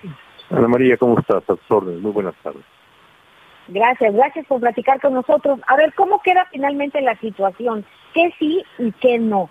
[0.50, 1.44] Ana María, ¿cómo estás?
[1.50, 1.80] A.
[1.80, 2.64] Muy buenas tardes.
[3.68, 5.60] Gracias, gracias por platicar con nosotros.
[5.68, 7.86] A ver, ¿cómo queda finalmente la situación?
[8.14, 9.50] ¿Qué sí y qué no?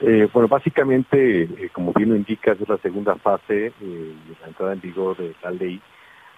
[0.00, 4.48] Eh, bueno, básicamente, eh, como bien lo indicas, es la segunda fase eh, de la
[4.48, 5.80] entrada en vigor de la ley,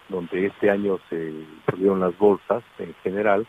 [0.09, 1.33] donde este año se
[1.65, 3.47] prohibieron las bolsas en general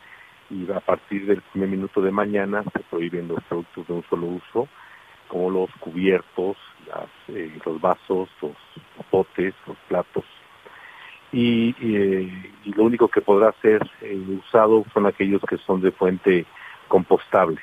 [0.49, 4.27] y a partir del primer minuto de mañana se prohíben los productos de un solo
[4.27, 4.69] uso,
[5.27, 6.55] como los cubiertos,
[7.27, 8.55] eh, los vasos, los
[9.11, 10.23] potes, los platos.
[11.31, 15.91] Y, eh, y lo único que podrá ser eh, usado son aquellos que son de
[15.91, 16.45] fuente
[16.87, 17.59] compostable,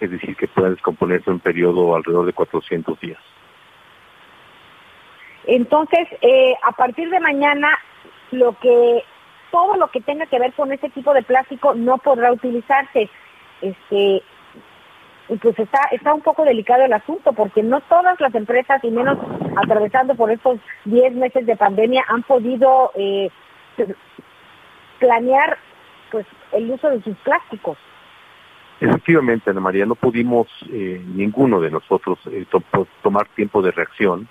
[0.00, 3.20] es decir, que puedan descomponerse en un periodo alrededor de 400 días.
[5.46, 7.68] Entonces, eh, a partir de mañana,
[8.30, 9.02] lo que
[9.50, 13.08] todo lo que tenga que ver con ese tipo de plástico no podrá utilizarse.
[13.60, 14.22] Este,
[15.28, 18.90] y pues está, está un poco delicado el asunto, porque no todas las empresas, y
[18.90, 19.18] menos
[19.56, 23.30] atravesando por estos 10 meses de pandemia, han podido eh,
[24.98, 25.58] planear
[26.10, 27.78] pues el uso de sus plásticos.
[28.80, 32.62] Efectivamente, Ana María, no pudimos eh, ninguno de nosotros eh, to
[33.02, 34.28] tomar tiempo de reacción.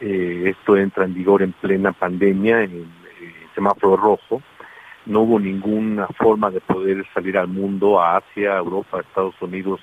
[0.00, 2.82] Eh, esto entra en vigor en plena pandemia, en
[3.20, 4.42] eh, semáforo rojo.
[5.06, 9.80] No hubo ninguna forma de poder salir al mundo, a Asia, Europa, Estados Unidos,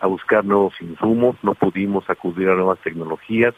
[0.00, 1.36] a buscar nuevos insumos.
[1.42, 3.54] No pudimos acudir a nuevas tecnologías.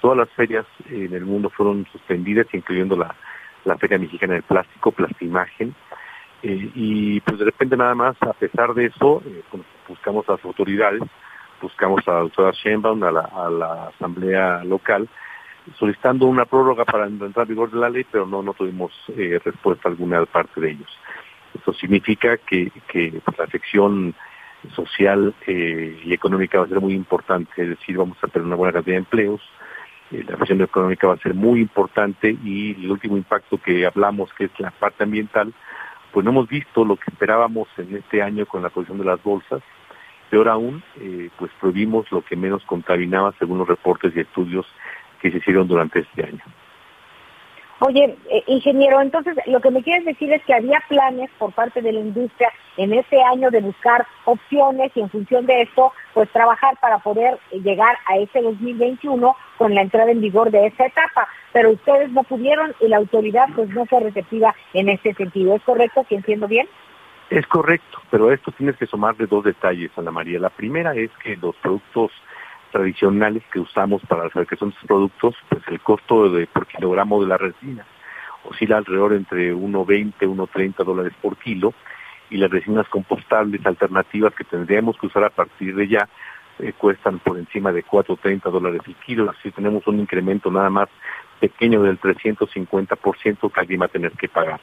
[0.00, 3.14] Todas las ferias en el mundo fueron suspendidas, incluyendo la,
[3.64, 5.74] la Feria Mexicana del Plástico, Plastimagen.
[6.42, 9.42] Eh, y pues de repente nada más, a pesar de eso, eh,
[9.88, 11.00] buscamos a las autoridades,
[11.60, 15.08] buscamos a la doctora a la, a la asamblea local,
[15.78, 19.40] solicitando una prórroga para entrar en vigor de la ley, pero no, no tuvimos eh,
[19.42, 20.98] respuesta alguna de parte de ellos.
[21.54, 24.14] Esto significa que, que pues, la sección
[24.74, 28.56] social eh, y económica va a ser muy importante, es decir, vamos a tener una
[28.56, 29.40] buena cantidad de empleos,
[30.10, 34.32] eh, la sección económica va a ser muy importante y el último impacto que hablamos,
[34.34, 35.52] que es la parte ambiental,
[36.12, 39.22] pues no hemos visto lo que esperábamos en este año con la posición de las
[39.22, 39.62] bolsas.
[40.30, 44.66] Peor aún, eh, pues prohibimos lo que menos contaminaba según los reportes y estudios
[45.20, 46.42] que se hicieron durante este año.
[47.86, 51.82] Oye, eh, ingeniero, entonces lo que me quieres decir es que había planes por parte
[51.82, 56.30] de la industria en este año de buscar opciones y en función de esto, pues
[56.30, 61.28] trabajar para poder llegar a ese 2021 con la entrada en vigor de esta etapa.
[61.52, 65.54] Pero ustedes no pudieron y la autoridad pues no fue receptiva en este sentido.
[65.54, 66.06] ¿Es correcto?
[66.08, 66.66] ¿Que entiendo bien?
[67.28, 70.40] Es correcto, pero esto tienes que sumarle dos detalles, Ana María.
[70.40, 72.12] La primera es que los productos
[72.74, 77.22] tradicionales que usamos para la fabricación de estos productos, pues el costo de por kilogramo
[77.22, 77.86] de la resina
[78.42, 81.72] oscila alrededor entre 1.20, 1.30 dólares por kilo
[82.30, 86.08] y las resinas compostables alternativas que tendríamos que usar a partir de ya
[86.58, 90.88] eh, cuestan por encima de 4.30 dólares el kilo, así tenemos un incremento nada más
[91.38, 94.60] pequeño del 350% que alguien va a tener que pagar.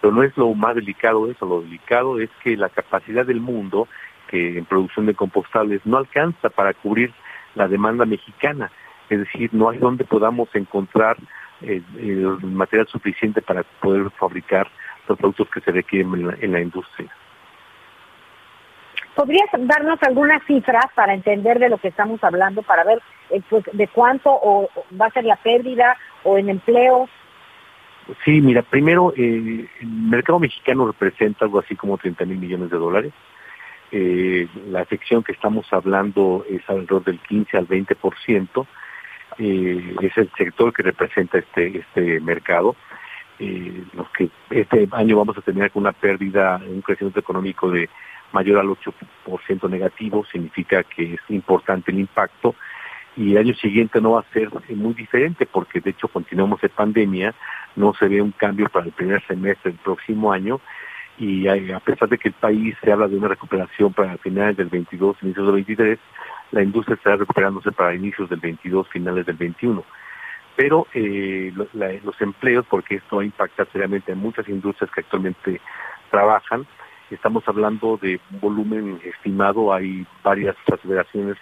[0.00, 3.86] Pero no es lo más delicado eso, lo delicado es que la capacidad del mundo
[4.28, 7.12] que en producción de compostables no alcanza para cubrir
[7.54, 8.70] la demanda mexicana,
[9.08, 11.16] es decir, no hay donde podamos encontrar
[11.62, 14.68] eh, el material suficiente para poder fabricar
[15.08, 17.10] los productos que se requieren en la, en la industria.
[19.14, 23.64] ¿Podrías darnos algunas cifras para entender de lo que estamos hablando, para ver eh, pues,
[23.72, 27.10] de cuánto o, va a ser la pérdida o en empleos?
[28.24, 32.78] Sí, mira, primero, eh, el mercado mexicano representa algo así como 30 mil millones de
[32.78, 33.12] dólares.
[33.92, 38.66] Eh, la sección que estamos hablando es alrededor del 15 al 20%.
[39.38, 42.76] Eh, es el sector que representa este este mercado.
[43.38, 47.88] Eh, los que este año vamos a tener una pérdida, un crecimiento económico de
[48.32, 52.54] mayor al 8% negativo, significa que es importante el impacto
[53.16, 56.70] y el año siguiente no va a ser muy diferente porque de hecho continuamos en
[56.70, 57.34] pandemia,
[57.76, 60.60] no se ve un cambio para el primer semestre del próximo año
[61.20, 64.68] y a pesar de que el país se habla de una recuperación para finales del
[64.68, 65.98] 22, inicios del 23,
[66.52, 69.84] la industria estará recuperándose para inicios del 22, finales del 21.
[70.56, 75.60] Pero eh, los empleos, porque esto va a impactar seriamente a muchas industrias que actualmente
[76.10, 76.66] trabajan,
[77.10, 81.36] estamos hablando de un volumen estimado, hay varias aseveraciones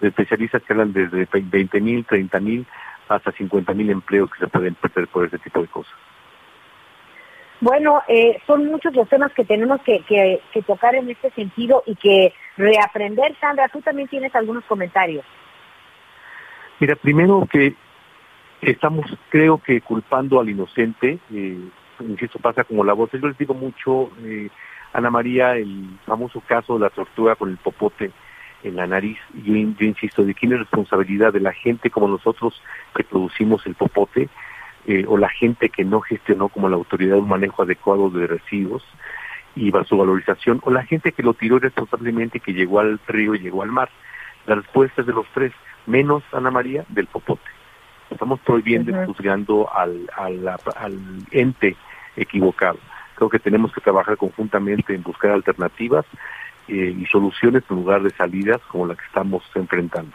[0.00, 2.66] de especialistas que hablan desde 20 mil, 30 mil,
[3.08, 5.94] hasta 50 mil empleos que se pueden perder por este tipo de cosas.
[7.60, 11.82] Bueno, eh, son muchos los temas que tenemos que, que, que, tocar en este sentido
[11.86, 13.36] y que reaprender.
[13.40, 15.24] Sandra, tú también tienes algunos comentarios.
[16.78, 17.74] Mira, primero que
[18.60, 21.58] estamos, creo que culpando al inocente, eh,
[22.00, 23.10] insisto, pasa como la voz.
[23.12, 24.48] Yo les digo mucho, eh,
[24.92, 28.12] Ana María, el famoso caso de la tortuga con el popote
[28.62, 31.32] en la nariz, yo, yo insisto, ¿de quién es responsabilidad?
[31.32, 32.60] ¿De la gente como nosotros
[32.94, 34.28] que producimos el popote?
[34.90, 38.82] Eh, o la gente que no gestionó como la autoridad un manejo adecuado de residuos
[39.54, 43.34] y su valorización, o la gente que lo tiró irresponsablemente y que llegó al río
[43.34, 43.90] y llegó al mar.
[44.46, 45.52] La respuesta es de los tres,
[45.84, 47.50] menos Ana María del popote.
[48.08, 50.98] Estamos prohibiendo y juzgando al, al, al
[51.32, 51.76] ente
[52.16, 52.78] equivocado.
[53.14, 56.06] Creo que tenemos que trabajar conjuntamente en buscar alternativas
[56.66, 60.12] eh, y soluciones en lugar de salidas como la que estamos enfrentando.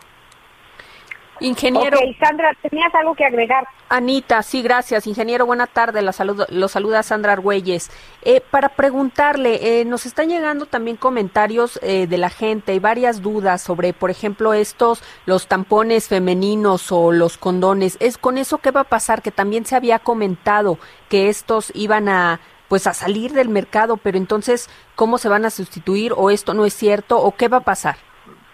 [1.40, 1.98] Ingeniero.
[1.98, 3.68] Ok, Sandra, ¿tenías algo que agregar?
[3.90, 5.08] Anita, sí, gracias.
[5.08, 6.02] Ingeniero, buena tarde.
[6.02, 7.92] La saludo, lo saluda Sandra Argüelles.
[8.24, 13.22] Eh, para preguntarle, eh, nos están llegando también comentarios eh, de la gente y varias
[13.22, 17.98] dudas sobre, por ejemplo, estos, los tampones femeninos o los condones.
[18.00, 19.22] ¿Es con eso qué va a pasar?
[19.22, 20.80] Que también se había comentado
[21.10, 25.52] que estos iban a pues a salir del mercado, pero entonces, ¿cómo se van a
[25.52, 26.14] sustituir?
[26.16, 27.20] ¿O esto no es cierto?
[27.20, 27.98] ¿O qué va a pasar?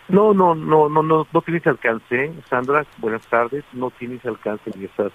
[0.09, 2.85] No, no, no, no, no, no tiene ese alcance, Sandra.
[2.97, 3.63] Buenas tardes.
[3.73, 5.11] No tiene ese alcance ni esas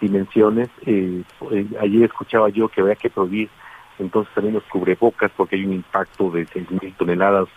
[0.00, 0.68] dimensiones.
[0.86, 3.50] Eh, eh, ayer escuchaba yo que había que prohibir
[3.98, 7.48] entonces también los cubrebocas porque hay un impacto de 6.000 toneladas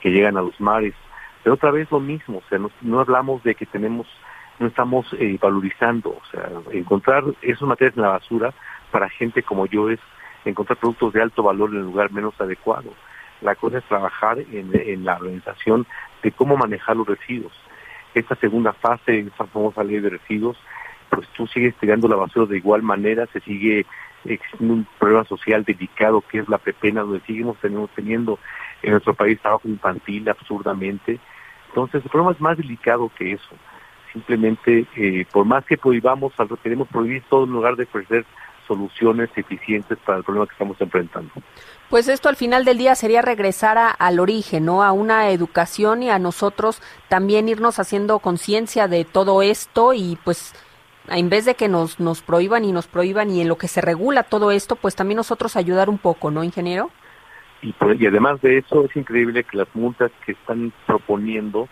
[0.00, 0.94] que llegan a los mares.
[1.42, 4.06] Pero otra vez lo mismo, o sea, no, no hablamos de que tenemos,
[4.58, 8.54] no estamos eh, valorizando, o sea, encontrar esos materiales en la basura
[8.90, 10.00] para gente como yo es
[10.44, 12.90] encontrar productos de alto valor en el lugar menos adecuado.
[13.40, 15.86] La cosa es trabajar en, la organización
[16.22, 17.52] de cómo manejar los residuos.
[18.14, 20.56] Esta segunda fase, esa famosa ley de residuos,
[21.10, 23.86] pues tú sigues tirando la basura de igual manera, se sigue
[24.24, 28.38] existiendo un problema social delicado que es la pepena, donde seguimos teniendo, teniendo
[28.82, 31.20] en nuestro país trabajo infantil absurdamente.
[31.68, 33.54] Entonces el problema es más delicado que eso.
[34.12, 36.32] Simplemente, eh, por más que prohibamos,
[36.62, 38.24] queremos prohibir todo en lugar de ofrecer
[38.66, 41.30] soluciones eficientes para el problema que estamos enfrentando.
[41.88, 44.82] Pues esto al final del día sería regresar a, al origen, ¿no?
[44.82, 50.52] A una educación y a nosotros también irnos haciendo conciencia de todo esto y pues
[51.08, 53.80] en vez de que nos, nos prohíban y nos prohíban y en lo que se
[53.80, 56.90] regula todo esto, pues también nosotros ayudar un poco, ¿no, ingeniero?
[57.62, 61.68] Y, por- y además de eso, es increíble que las multas que están proponiendo,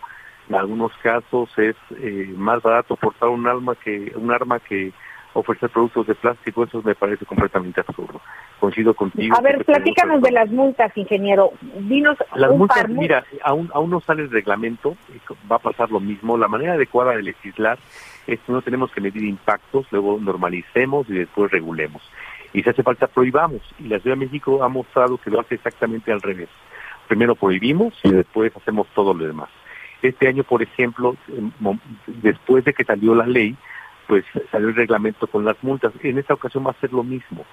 [0.47, 4.93] en algunos casos es eh, más barato portar un arma que un arma que
[5.35, 8.21] ofrecer productos de plástico, eso me parece completamente absurdo.
[8.59, 9.35] Coincido contigo.
[9.37, 11.51] A ver, platícanos de las multas, ingeniero.
[11.79, 12.89] Dinos Las un multas, par.
[12.89, 14.95] mira, aún, aún no sale el reglamento,
[15.51, 16.37] va a pasar lo mismo.
[16.37, 17.77] La manera adecuada de legislar
[18.27, 22.01] es que no tenemos que medir impactos, luego normalicemos y después regulemos.
[22.53, 23.61] Y si hace falta, prohibamos.
[23.79, 26.47] Y la Ciudad de México ha mostrado que lo hace exactamente al revés.
[27.09, 29.49] Primero prohibimos y después hacemos todo lo demás.
[30.01, 31.17] Este año, por ejemplo,
[32.07, 33.55] después de que salió la ley,
[34.07, 35.93] pues salió el reglamento con las multas.
[36.03, 37.45] En esta ocasión va a ser lo mismo.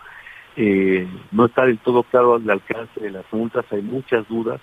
[0.57, 4.61] Eh, no está del todo claro el alcance de las multas, hay muchas dudas,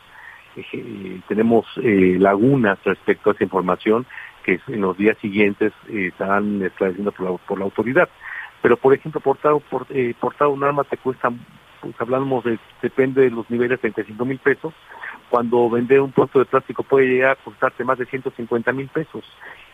[0.74, 4.06] Eh, tenemos eh, lagunas respecto a esa información
[4.44, 8.10] que en los días siguientes eh, estarán esclareciendo por la, por la autoridad.
[8.62, 11.32] Pero, por ejemplo, portar, por- eh, portar un arma te cuesta,
[11.82, 14.74] pues hablamos de, depende de los niveles, 35 mil pesos,
[15.30, 19.24] cuando vender un puesto de plástico puede llegar a costarte más de 150 mil pesos.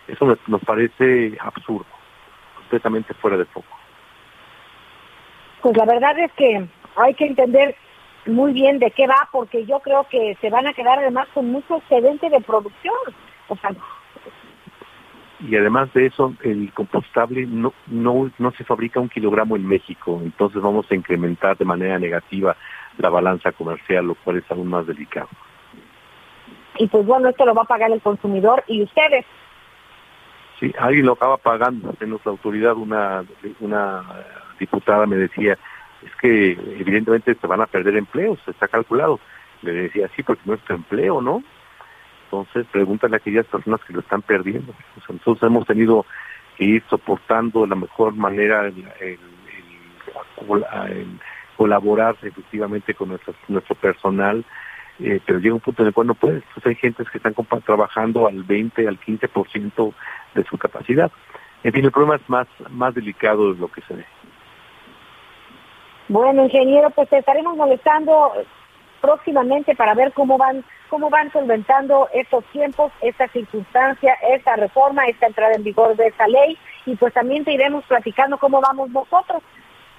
[0.08, 1.88] Eso nos, nos parece absurdo,
[2.66, 3.68] completamente fuera de foco.
[5.62, 7.76] Pues la verdad es que hay que entender
[8.26, 11.52] muy bien de qué va, porque yo creo que se van a quedar además con
[11.52, 12.96] mucho excedente de producción.
[13.48, 13.72] O sea,
[15.48, 20.22] y además de eso el compostable no, no no se fabrica un kilogramo en México
[20.24, 22.56] entonces vamos a incrementar de manera negativa
[22.98, 25.28] la balanza comercial lo cual es aún más delicado
[26.78, 29.26] y pues bueno, esto lo va a pagar el consumidor y ustedes.
[30.60, 33.24] Sí alguien lo acaba pagando menos la autoridad una
[33.60, 34.04] una
[34.60, 35.58] diputada me decía
[36.04, 39.20] es que evidentemente se van a perder empleos está calculado
[39.62, 41.44] le decía sí porque no es tu empleo no
[42.26, 44.74] entonces, pregúntale a aquellas personas que lo están perdiendo.
[45.08, 46.06] Nosotros hemos tenido
[46.58, 49.20] que ir soportando de la mejor manera el- el
[51.56, 54.44] colaborar efectivamente con nuestro, nuestro personal,
[55.00, 56.44] eh, pero llega un punto en el cual no puedes.
[56.44, 57.36] Entonces, hay gentes que están
[57.66, 59.94] trabajando al 20, al 15%
[60.34, 61.12] de su capacidad.
[61.64, 64.06] En fin, el problema es más, más delicado de lo que se ve.
[66.08, 68.34] Bueno, ingeniero, pues te estaremos molestando
[69.02, 75.28] próximamente para ver cómo van cómo van solventando estos tiempos, esta circunstancia, esta reforma, esta
[75.28, 79.42] entrada en vigor de esta ley y pues también te iremos platicando cómo vamos nosotros.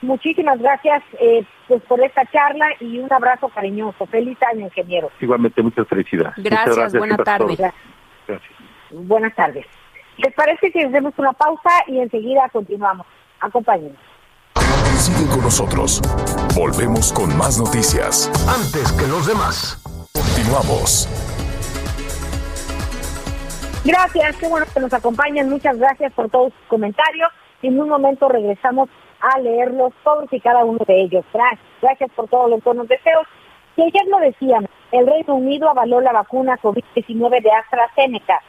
[0.07, 4.07] Muchísimas gracias eh, pues por esta charla y un abrazo cariñoso.
[4.07, 5.11] Feliz año, ingeniero.
[5.21, 6.35] Igualmente, muchas felicidades.
[6.37, 7.57] Gracias, Muchas gracias buena tarde.
[8.29, 8.53] Gracias.
[8.91, 9.67] Buenas tardes.
[10.19, 13.07] ¿Les parece que hacemos una pausa y enseguida continuamos?
[13.41, 13.99] Acompáñenos.
[14.97, 16.01] Sigue con nosotros.
[16.55, 18.31] Volvemos con más noticias.
[18.49, 19.83] Antes que los demás.
[20.15, 21.09] Continuamos.
[23.85, 25.51] Gracias, qué bueno que nos acompañan.
[25.51, 27.31] Muchas gracias por todos sus comentarios.
[27.63, 28.89] En un momento regresamos
[29.21, 31.25] a leerlos todos y cada uno de ellos.
[31.33, 33.27] Gracias, por todos los buenos deseos.
[33.77, 38.43] Y ayer lo decíamos, el Reino Unido avaló la vacuna COVID-19 de AstraZeneca.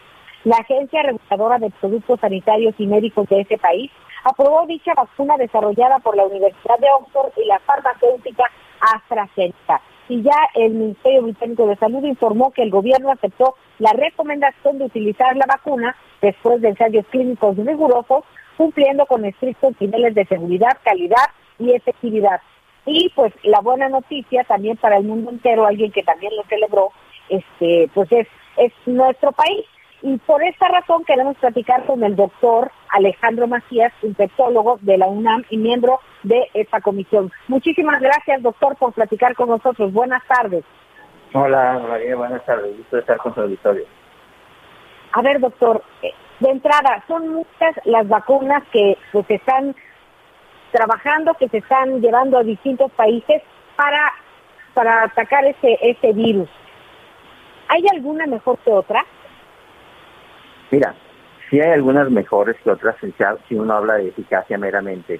[0.44, 3.92] La Agencia Reguladora de Productos Sanitarios y Médicos de ese país
[4.24, 8.46] aprobó dicha vacuna desarrollada por la Universidad de Oxford y la farmacéutica
[8.80, 9.82] AstraZeneca.
[10.10, 14.86] Y ya el Ministerio Británico de Salud informó que el gobierno aceptó la recomendación de
[14.86, 18.24] utilizar la vacuna después de ensayos clínicos rigurosos,
[18.58, 21.28] cumpliendo con estrictos niveles de seguridad, calidad
[21.60, 22.42] y efectividad.
[22.86, 26.90] Y pues la buena noticia también para el mundo entero, alguien que también lo celebró,
[27.30, 28.28] este, pues es,
[28.58, 29.66] es nuestro país.
[30.02, 35.44] Y por esta razón queremos platicar con el doctor Alejandro Macías, infectólogo de la UNAM
[35.50, 37.32] y miembro de esta comisión.
[37.48, 39.92] Muchísimas gracias, doctor, por platicar con nosotros.
[39.92, 40.64] Buenas tardes.
[41.34, 42.78] Hola, María, buenas tardes.
[42.78, 43.86] Gusto estar con su auditorio.
[45.14, 49.76] A ver, doctor, eh, de entrada, son muchas las vacunas que pues están
[50.72, 53.42] trabajando, que se están llevando a distintos países
[53.76, 54.14] para,
[54.74, 56.50] para atacar ese, ese virus.
[57.70, 59.04] ¿Hay alguna mejor que otra?
[60.72, 60.96] Mira,
[61.50, 62.96] sí hay algunas mejores que otras
[63.48, 65.20] si uno habla de eficacia meramente,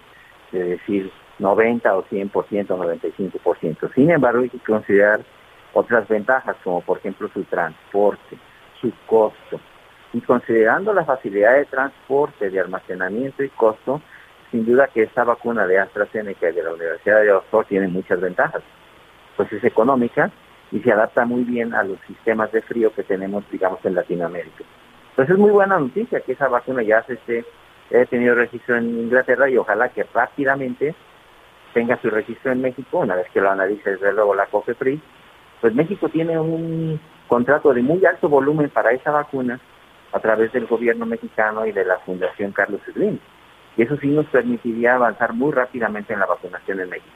[0.52, 3.94] de decir 90 o 100%, 95%.
[3.94, 5.22] Sin embargo, hay que considerar
[5.74, 8.38] otras ventajas, como por ejemplo su transporte,
[8.82, 9.60] su costo.
[10.14, 14.02] Y considerando la facilidad de transporte, de almacenamiento y costo,
[14.52, 18.22] sin duda que esta vacuna de AstraZeneca y de la Universidad de Oxford tiene muchas
[18.22, 18.64] ventajas.
[19.36, 20.32] Pues es económica
[20.72, 24.64] y se adapta muy bien a los sistemas de frío que tenemos, digamos, en Latinoamérica.
[25.12, 27.46] Entonces es muy buena noticia que esa vacuna ya se esté,
[27.92, 30.96] haya tenido registro en Inglaterra y ojalá que rápidamente
[31.74, 35.02] tenga su registro en México, una vez que lo analice desde luego la COFEPRIS.
[35.62, 39.60] Pues México tiene un contrato de muy alto volumen para esa vacuna
[40.12, 43.20] a través del gobierno mexicano y de la Fundación Carlos Slim.
[43.76, 47.16] Y eso sí nos permitiría avanzar muy rápidamente en la vacunación en México.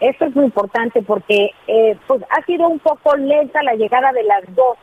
[0.00, 4.24] Esto es muy importante porque eh, pues ha sido un poco lenta la llegada de
[4.24, 4.76] las dos,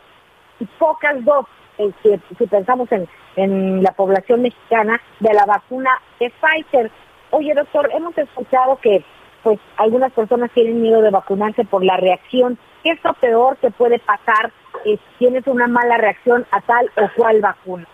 [0.59, 1.45] y pocas dos,
[1.77, 6.91] eh, si, si pensamos en, en la población mexicana, de la vacuna de Pfizer.
[7.31, 9.03] Oye, doctor, hemos escuchado que
[9.43, 12.57] pues algunas personas tienen miedo de vacunarse por la reacción.
[12.83, 14.51] ¿Qué es lo peor que puede pasar
[14.85, 17.85] eh, tienes una mala reacción a tal o cual vacuna?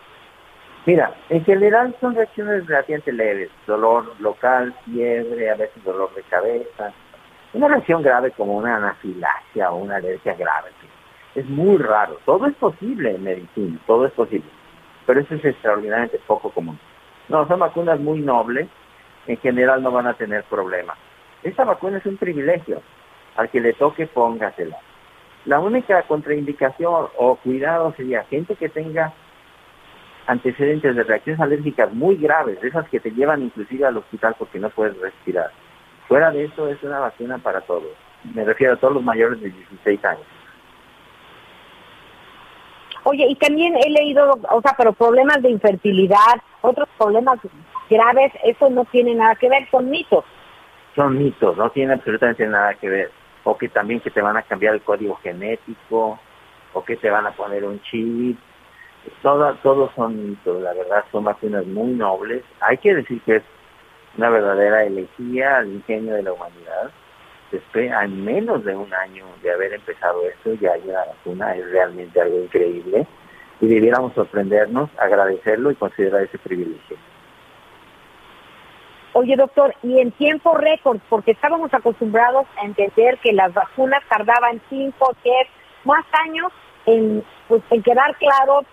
[0.85, 6.93] Mira, en general son reacciones relativamente leves, dolor local, fiebre, a veces dolor de cabeza.
[7.53, 10.69] Una reacción grave como una anafilaxia o una alergia grave.
[11.33, 12.19] Es muy raro.
[12.25, 14.49] Todo es posible en medicina, todo es posible.
[15.07, 16.79] Pero eso es extraordinariamente poco común.
[17.29, 18.67] No, son vacunas muy nobles,
[19.25, 20.97] en general no van a tener problemas.
[21.41, 22.81] Esta vacuna es un privilegio.
[23.35, 24.77] Al que le toque, póngasela.
[25.45, 29.13] La única contraindicación o cuidado sería gente que tenga
[30.27, 34.59] antecedentes de reacciones alérgicas muy graves, de esas que te llevan inclusive al hospital porque
[34.59, 35.51] no puedes respirar.
[36.07, 37.91] Fuera de eso es una vacuna para todos.
[38.33, 40.25] Me refiero a todos los mayores de 16 años.
[43.03, 47.37] Oye, y también he leído, o sea, pero problemas de infertilidad, otros problemas
[47.87, 50.25] graves, eso no tiene nada que ver con mitos.
[50.95, 53.11] Son mitos, no tienen absolutamente nada que ver.
[53.45, 56.19] O que también que te van a cambiar el código genético,
[56.73, 58.37] o que te van a poner un chip.
[59.21, 62.43] Todo, todos son la verdad, son vacunas muy nobles.
[62.59, 63.43] Hay que decir que es
[64.17, 66.91] una verdadera elegía al ingenio de la humanidad.
[67.51, 71.69] Después, en menos de un año de haber empezado esto, ya hay una vacuna, es
[71.71, 73.07] realmente algo increíble.
[73.61, 76.97] Y debiéramos sorprendernos, agradecerlo y considerar ese privilegio.
[79.17, 84.59] Oye, doctor, y en tiempo récord, porque estábamos acostumbrados a entender que las vacunas tardaban
[84.67, 85.35] 5, 10,
[85.85, 86.51] más años
[86.85, 88.65] en, pues, en quedar claro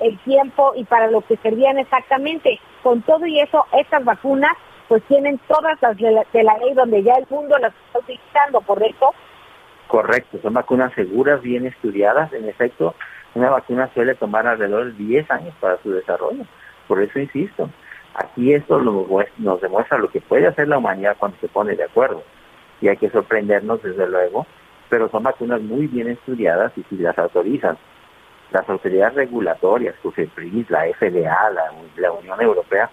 [0.00, 2.58] el tiempo y para lo que servían exactamente.
[2.82, 4.50] Con todo y eso, estas vacunas
[4.88, 8.00] pues tienen todas las de la, de la ley donde ya el mundo las está
[8.00, 9.14] utilizando, ¿correcto?
[9.86, 12.32] Correcto, son vacunas seguras, bien estudiadas.
[12.32, 12.96] En efecto,
[13.36, 16.42] una vacuna suele tomar alrededor de 10 años para su desarrollo.
[16.88, 17.70] Por eso insisto,
[18.14, 22.22] aquí esto nos demuestra lo que puede hacer la humanidad cuando se pone de acuerdo.
[22.80, 24.46] Y hay que sorprendernos, desde luego,
[24.88, 27.76] pero son vacunas muy bien estudiadas y si las autorizan
[28.50, 32.90] las autoridades regulatorias, COFEPRIS, la FDA, la, la Unión Europea,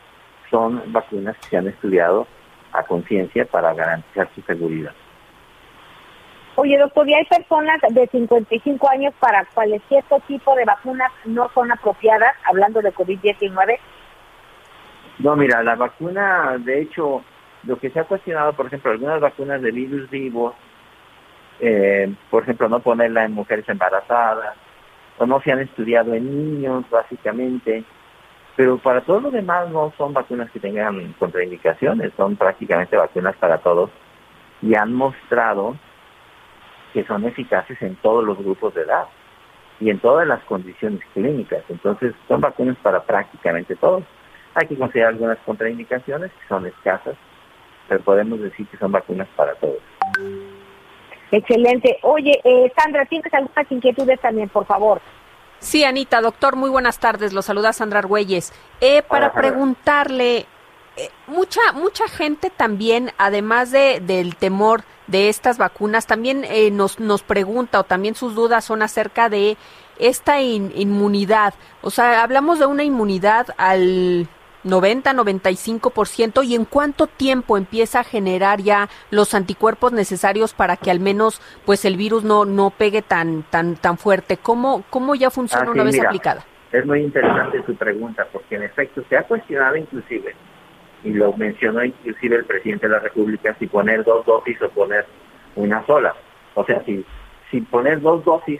[0.50, 2.28] son vacunas que se han estudiado
[2.74, 4.92] a conciencia para garantizar su seguridad.
[6.58, 11.50] Oye, doctor, y hay personas de 55 años para cuales cierto tipo de vacunas no
[11.54, 13.78] son apropiadas, hablando de COVID-19.
[15.20, 17.24] No, mira, la vacuna, de hecho,
[17.64, 20.54] lo que se ha cuestionado, por ejemplo, algunas vacunas de virus vivos,
[21.60, 24.56] eh, por ejemplo, no ponerla en mujeres embarazadas,
[25.18, 27.86] o no se han estudiado en niños, básicamente,
[28.56, 33.58] pero para todo lo demás no son vacunas que tengan contraindicaciones, son prácticamente vacunas para
[33.58, 33.90] todos
[34.62, 35.76] y han mostrado
[36.94, 39.06] que son eficaces en todos los grupos de edad
[39.82, 41.64] y en todas las condiciones clínicas.
[41.68, 44.04] Entonces son vacunas para prácticamente todos.
[44.56, 47.16] Hay que considerar algunas contraindicaciones que son escasas,
[47.88, 49.78] pero podemos decir que son vacunas para todos.
[51.32, 51.98] Excelente.
[52.04, 55.02] Oye, eh, Sandra, ¿tienes algunas inquietudes también, por favor?
[55.60, 57.34] Sí, Anita, doctor, muy buenas tardes.
[57.34, 58.54] Lo saluda Sandra Argüelles.
[58.82, 60.46] Eh, para preguntarle,
[60.98, 67.00] eh, mucha mucha gente también, además de, del temor de estas vacunas, también eh, nos,
[67.00, 69.58] nos pregunta o también sus dudas son acerca de
[69.98, 71.54] esta in- inmunidad.
[71.82, 74.28] O sea, hablamos de una inmunidad al
[74.66, 80.92] 90, 95% y en cuánto tiempo empieza a generar ya los anticuerpos necesarios para que
[80.92, 84.38] al menos pues el virus no no pegue tan tan tan fuerte.
[84.38, 86.46] ¿Cómo cómo ya funciona Ah, una vez mira, aplicada?
[86.72, 90.36] Es muy interesante tu pregunta, porque en efecto se ha cuestionado inclusive,
[91.04, 95.06] y lo mencionó inclusive el presidente de la República, si poner dos dosis o poner
[95.56, 96.14] una sola.
[96.56, 97.06] O sea, si,
[97.52, 98.60] si poner dos dosis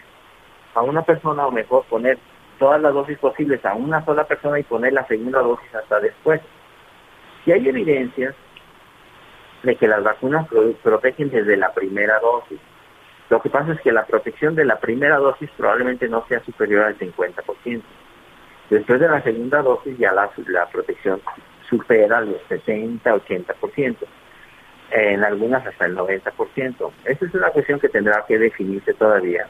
[0.76, 2.18] a una persona o mejor poner
[2.60, 6.42] todas las dosis posibles a una sola persona y poner la segunda dosis hasta después.
[7.44, 8.36] Si hay evidencias
[9.64, 12.60] de que las vacunas pro- protegen desde la primera dosis.
[13.30, 16.84] Lo que pasa es que la protección de la primera dosis probablemente no sea superior
[16.84, 17.82] al 50%.
[18.70, 21.20] Después de la segunda dosis ya la, la protección
[21.70, 23.96] supera los 70-80%.
[24.92, 26.92] En algunas hasta el 90%.
[27.06, 29.48] Esa es una cuestión que tendrá que definirse todavía.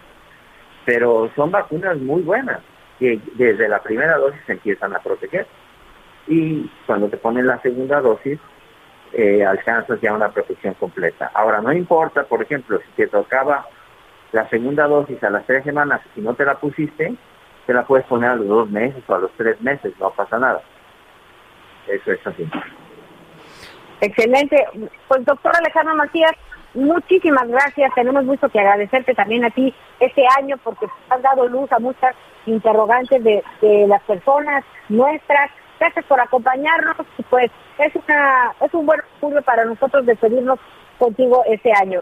[0.86, 2.60] Pero son vacunas muy buenas
[2.99, 5.47] que desde la primera dosis se empiezan a proteger.
[6.27, 8.39] Y cuando te ponen la segunda dosis,
[9.13, 11.31] eh, alcanzas ya una protección completa.
[11.33, 13.65] Ahora, no importa, por ejemplo, si te tocaba
[14.31, 17.15] la segunda dosis a las tres semanas y no te la pusiste,
[17.65, 20.37] te la puedes poner a los dos meses o a los tres meses, no pasa
[20.37, 20.61] nada.
[21.87, 22.49] Eso es así.
[24.01, 24.57] Excelente.
[25.07, 26.33] Pues doctor Alejandro Macías,
[26.76, 27.91] muchísimas gracias.
[27.95, 32.15] Tenemos mucho que agradecerte también a ti este año porque has dado luz a muchas
[32.45, 33.43] interrogantes de,
[33.88, 35.49] las personas nuestras.
[35.80, 40.59] Gracias por acompañarnos y pues es una es un buen orgullo para nosotros despedirnos
[40.97, 42.01] contigo este año.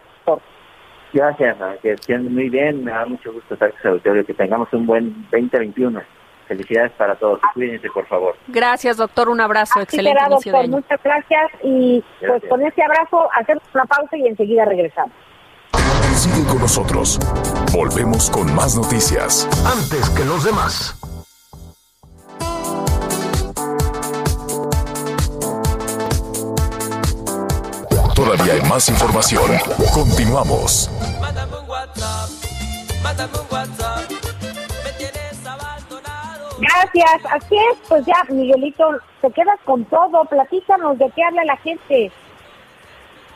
[1.13, 4.87] Gracias, que estén muy bien, me da mucho gusto estar con auditorio, que tengamos un
[4.87, 6.01] buen 2021.
[6.47, 8.35] Felicidades para todos cuídense, por favor.
[8.47, 9.29] Gracias, doctor.
[9.29, 9.73] Un abrazo.
[9.75, 10.55] Así Excelente será, de doctor.
[10.55, 10.77] año.
[10.77, 15.13] Muchas gracias y pues con este abrazo hacemos una pausa y enseguida regresamos.
[16.15, 17.19] Sigue con nosotros.
[17.73, 19.47] Volvemos con más noticias.
[19.65, 20.99] Antes que los demás.
[28.15, 29.51] Todavía hay más información.
[29.93, 30.89] Continuamos.
[36.63, 38.89] Gracias, así es, pues ya, Miguelito,
[39.21, 42.11] te quedas con todo, platícanos de qué habla la gente.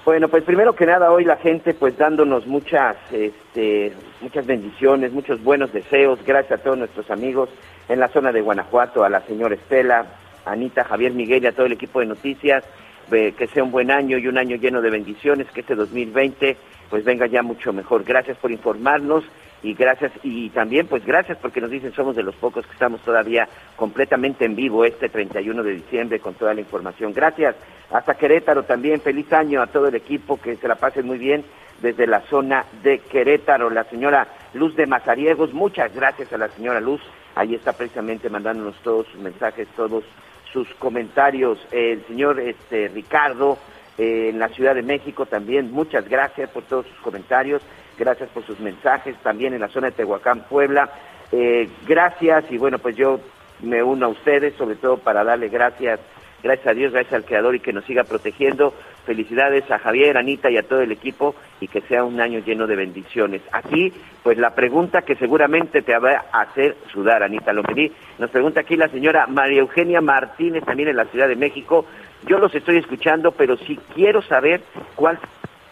[0.05, 5.43] Bueno, pues primero que nada hoy la gente pues dándonos muchas este muchas bendiciones, muchos
[5.43, 7.49] buenos deseos, gracias a todos nuestros amigos
[7.89, 10.05] en la zona de Guanajuato, a la señora Estela,
[10.45, 12.63] Anita, Javier Miguel y a todo el equipo de noticias,
[13.11, 16.55] eh, que sea un buen año y un año lleno de bendiciones, que este 2020
[16.89, 18.05] pues venga ya mucho mejor.
[18.05, 19.25] Gracias por informarnos
[19.63, 23.01] y gracias y también pues gracias porque nos dicen somos de los pocos que estamos
[23.01, 27.13] todavía completamente en vivo este 31 de diciembre con toda la información.
[27.13, 27.55] Gracias.
[27.91, 31.43] Hasta Querétaro también, feliz año a todo el equipo, que se la pasen muy bien
[31.81, 33.69] desde la zona de Querétaro.
[33.69, 37.01] La señora Luz de Mazariegos, muchas gracias a la señora Luz,
[37.35, 40.03] ahí está precisamente mandándonos todos sus mensajes, todos
[40.51, 41.59] sus comentarios.
[41.71, 43.57] El señor este Ricardo
[43.97, 47.61] eh, en la Ciudad de México también, muchas gracias por todos sus comentarios,
[47.97, 50.89] gracias por sus mensajes, también en la zona de Tehuacán, Puebla.
[51.31, 53.19] Eh, gracias y bueno, pues yo
[53.61, 55.99] me uno a ustedes, sobre todo para darle gracias
[56.43, 58.73] Gracias a Dios, gracias al Creador y que nos siga protegiendo.
[59.05, 62.67] Felicidades a Javier, Anita y a todo el equipo y que sea un año lleno
[62.67, 63.41] de bendiciones.
[63.51, 63.91] Aquí,
[64.21, 68.75] pues la pregunta que seguramente te va a hacer sudar, Anita Lomelí, nos pregunta aquí
[68.75, 71.85] la señora María Eugenia Martínez, también en la Ciudad de México.
[72.27, 74.61] Yo los estoy escuchando, pero sí quiero saber
[74.95, 75.19] cuál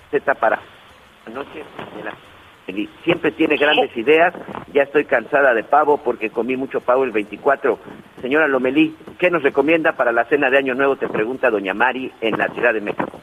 [0.09, 0.59] se para
[1.31, 1.63] noche
[1.95, 2.13] de la
[3.03, 4.33] siempre tiene grandes ideas.
[4.73, 7.77] Ya estoy cansada de pavo porque comí mucho pavo el 24.
[8.21, 10.95] Señora Lomelí, ¿qué nos recomienda para la cena de Año Nuevo?
[10.95, 13.19] Te pregunta doña Mari en la Ciudad de México.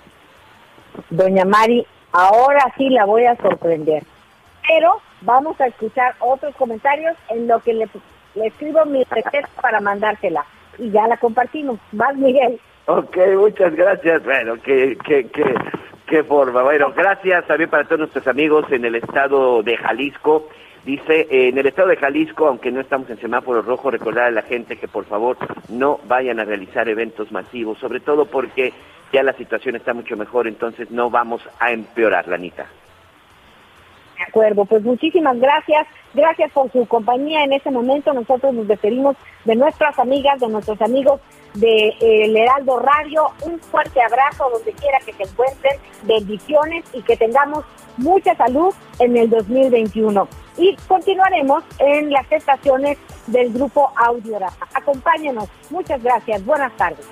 [1.11, 4.05] Doña Mari, ahora sí la voy a sorprender.
[4.67, 7.89] Pero vamos a escuchar otros comentarios en lo que le,
[8.35, 10.45] le escribo mi receta para mandársela.
[10.79, 11.79] Y ya la compartimos.
[11.91, 12.59] Vas, Miguel.
[12.87, 14.25] Ok, muchas gracias.
[14.25, 15.55] Bueno, qué, qué, qué,
[16.13, 16.63] qué forma.
[16.63, 20.47] Bueno, gracias también para todos nuestros amigos en el estado de Jalisco.
[20.85, 24.31] Dice, eh, en el estado de Jalisco, aunque no estamos en semáforo rojo, recordar a
[24.31, 25.39] la gente que por favor
[25.71, 28.75] no vayan a realizar eventos masivos, sobre todo porque
[29.11, 32.67] ya la situación está mucho mejor, entonces no vamos a empeorar, Lanita.
[34.19, 35.87] De acuerdo, pues muchísimas gracias.
[36.13, 38.13] Gracias por su compañía en este momento.
[38.13, 41.23] Nosotros nos despedimos de nuestras amigas, de nuestros amigos
[41.55, 43.31] de El Heraldo Radio.
[43.43, 45.79] Un fuerte abrazo donde quiera que se encuentren.
[46.03, 47.65] Bendiciones y que tengamos
[47.97, 50.29] mucha salud en el 2021.
[50.59, 54.57] Y continuaremos en las estaciones del grupo Audiorama.
[54.75, 55.49] Acompáñenos.
[55.71, 56.45] Muchas gracias.
[56.45, 57.07] Buenas tardes.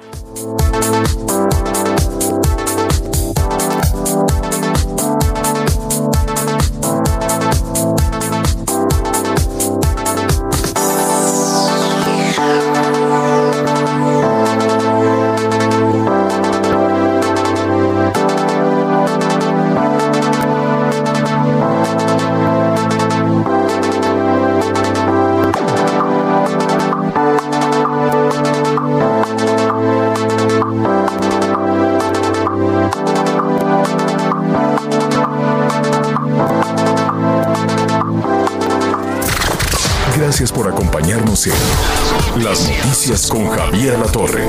[42.45, 44.49] Las Noticias con Javier La Torre.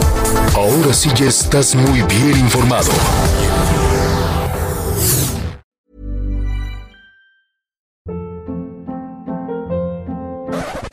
[0.55, 2.89] Ahora sí ya estás muy bien informado.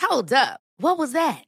[0.01, 0.59] Hold up.
[0.81, 1.48] What was that?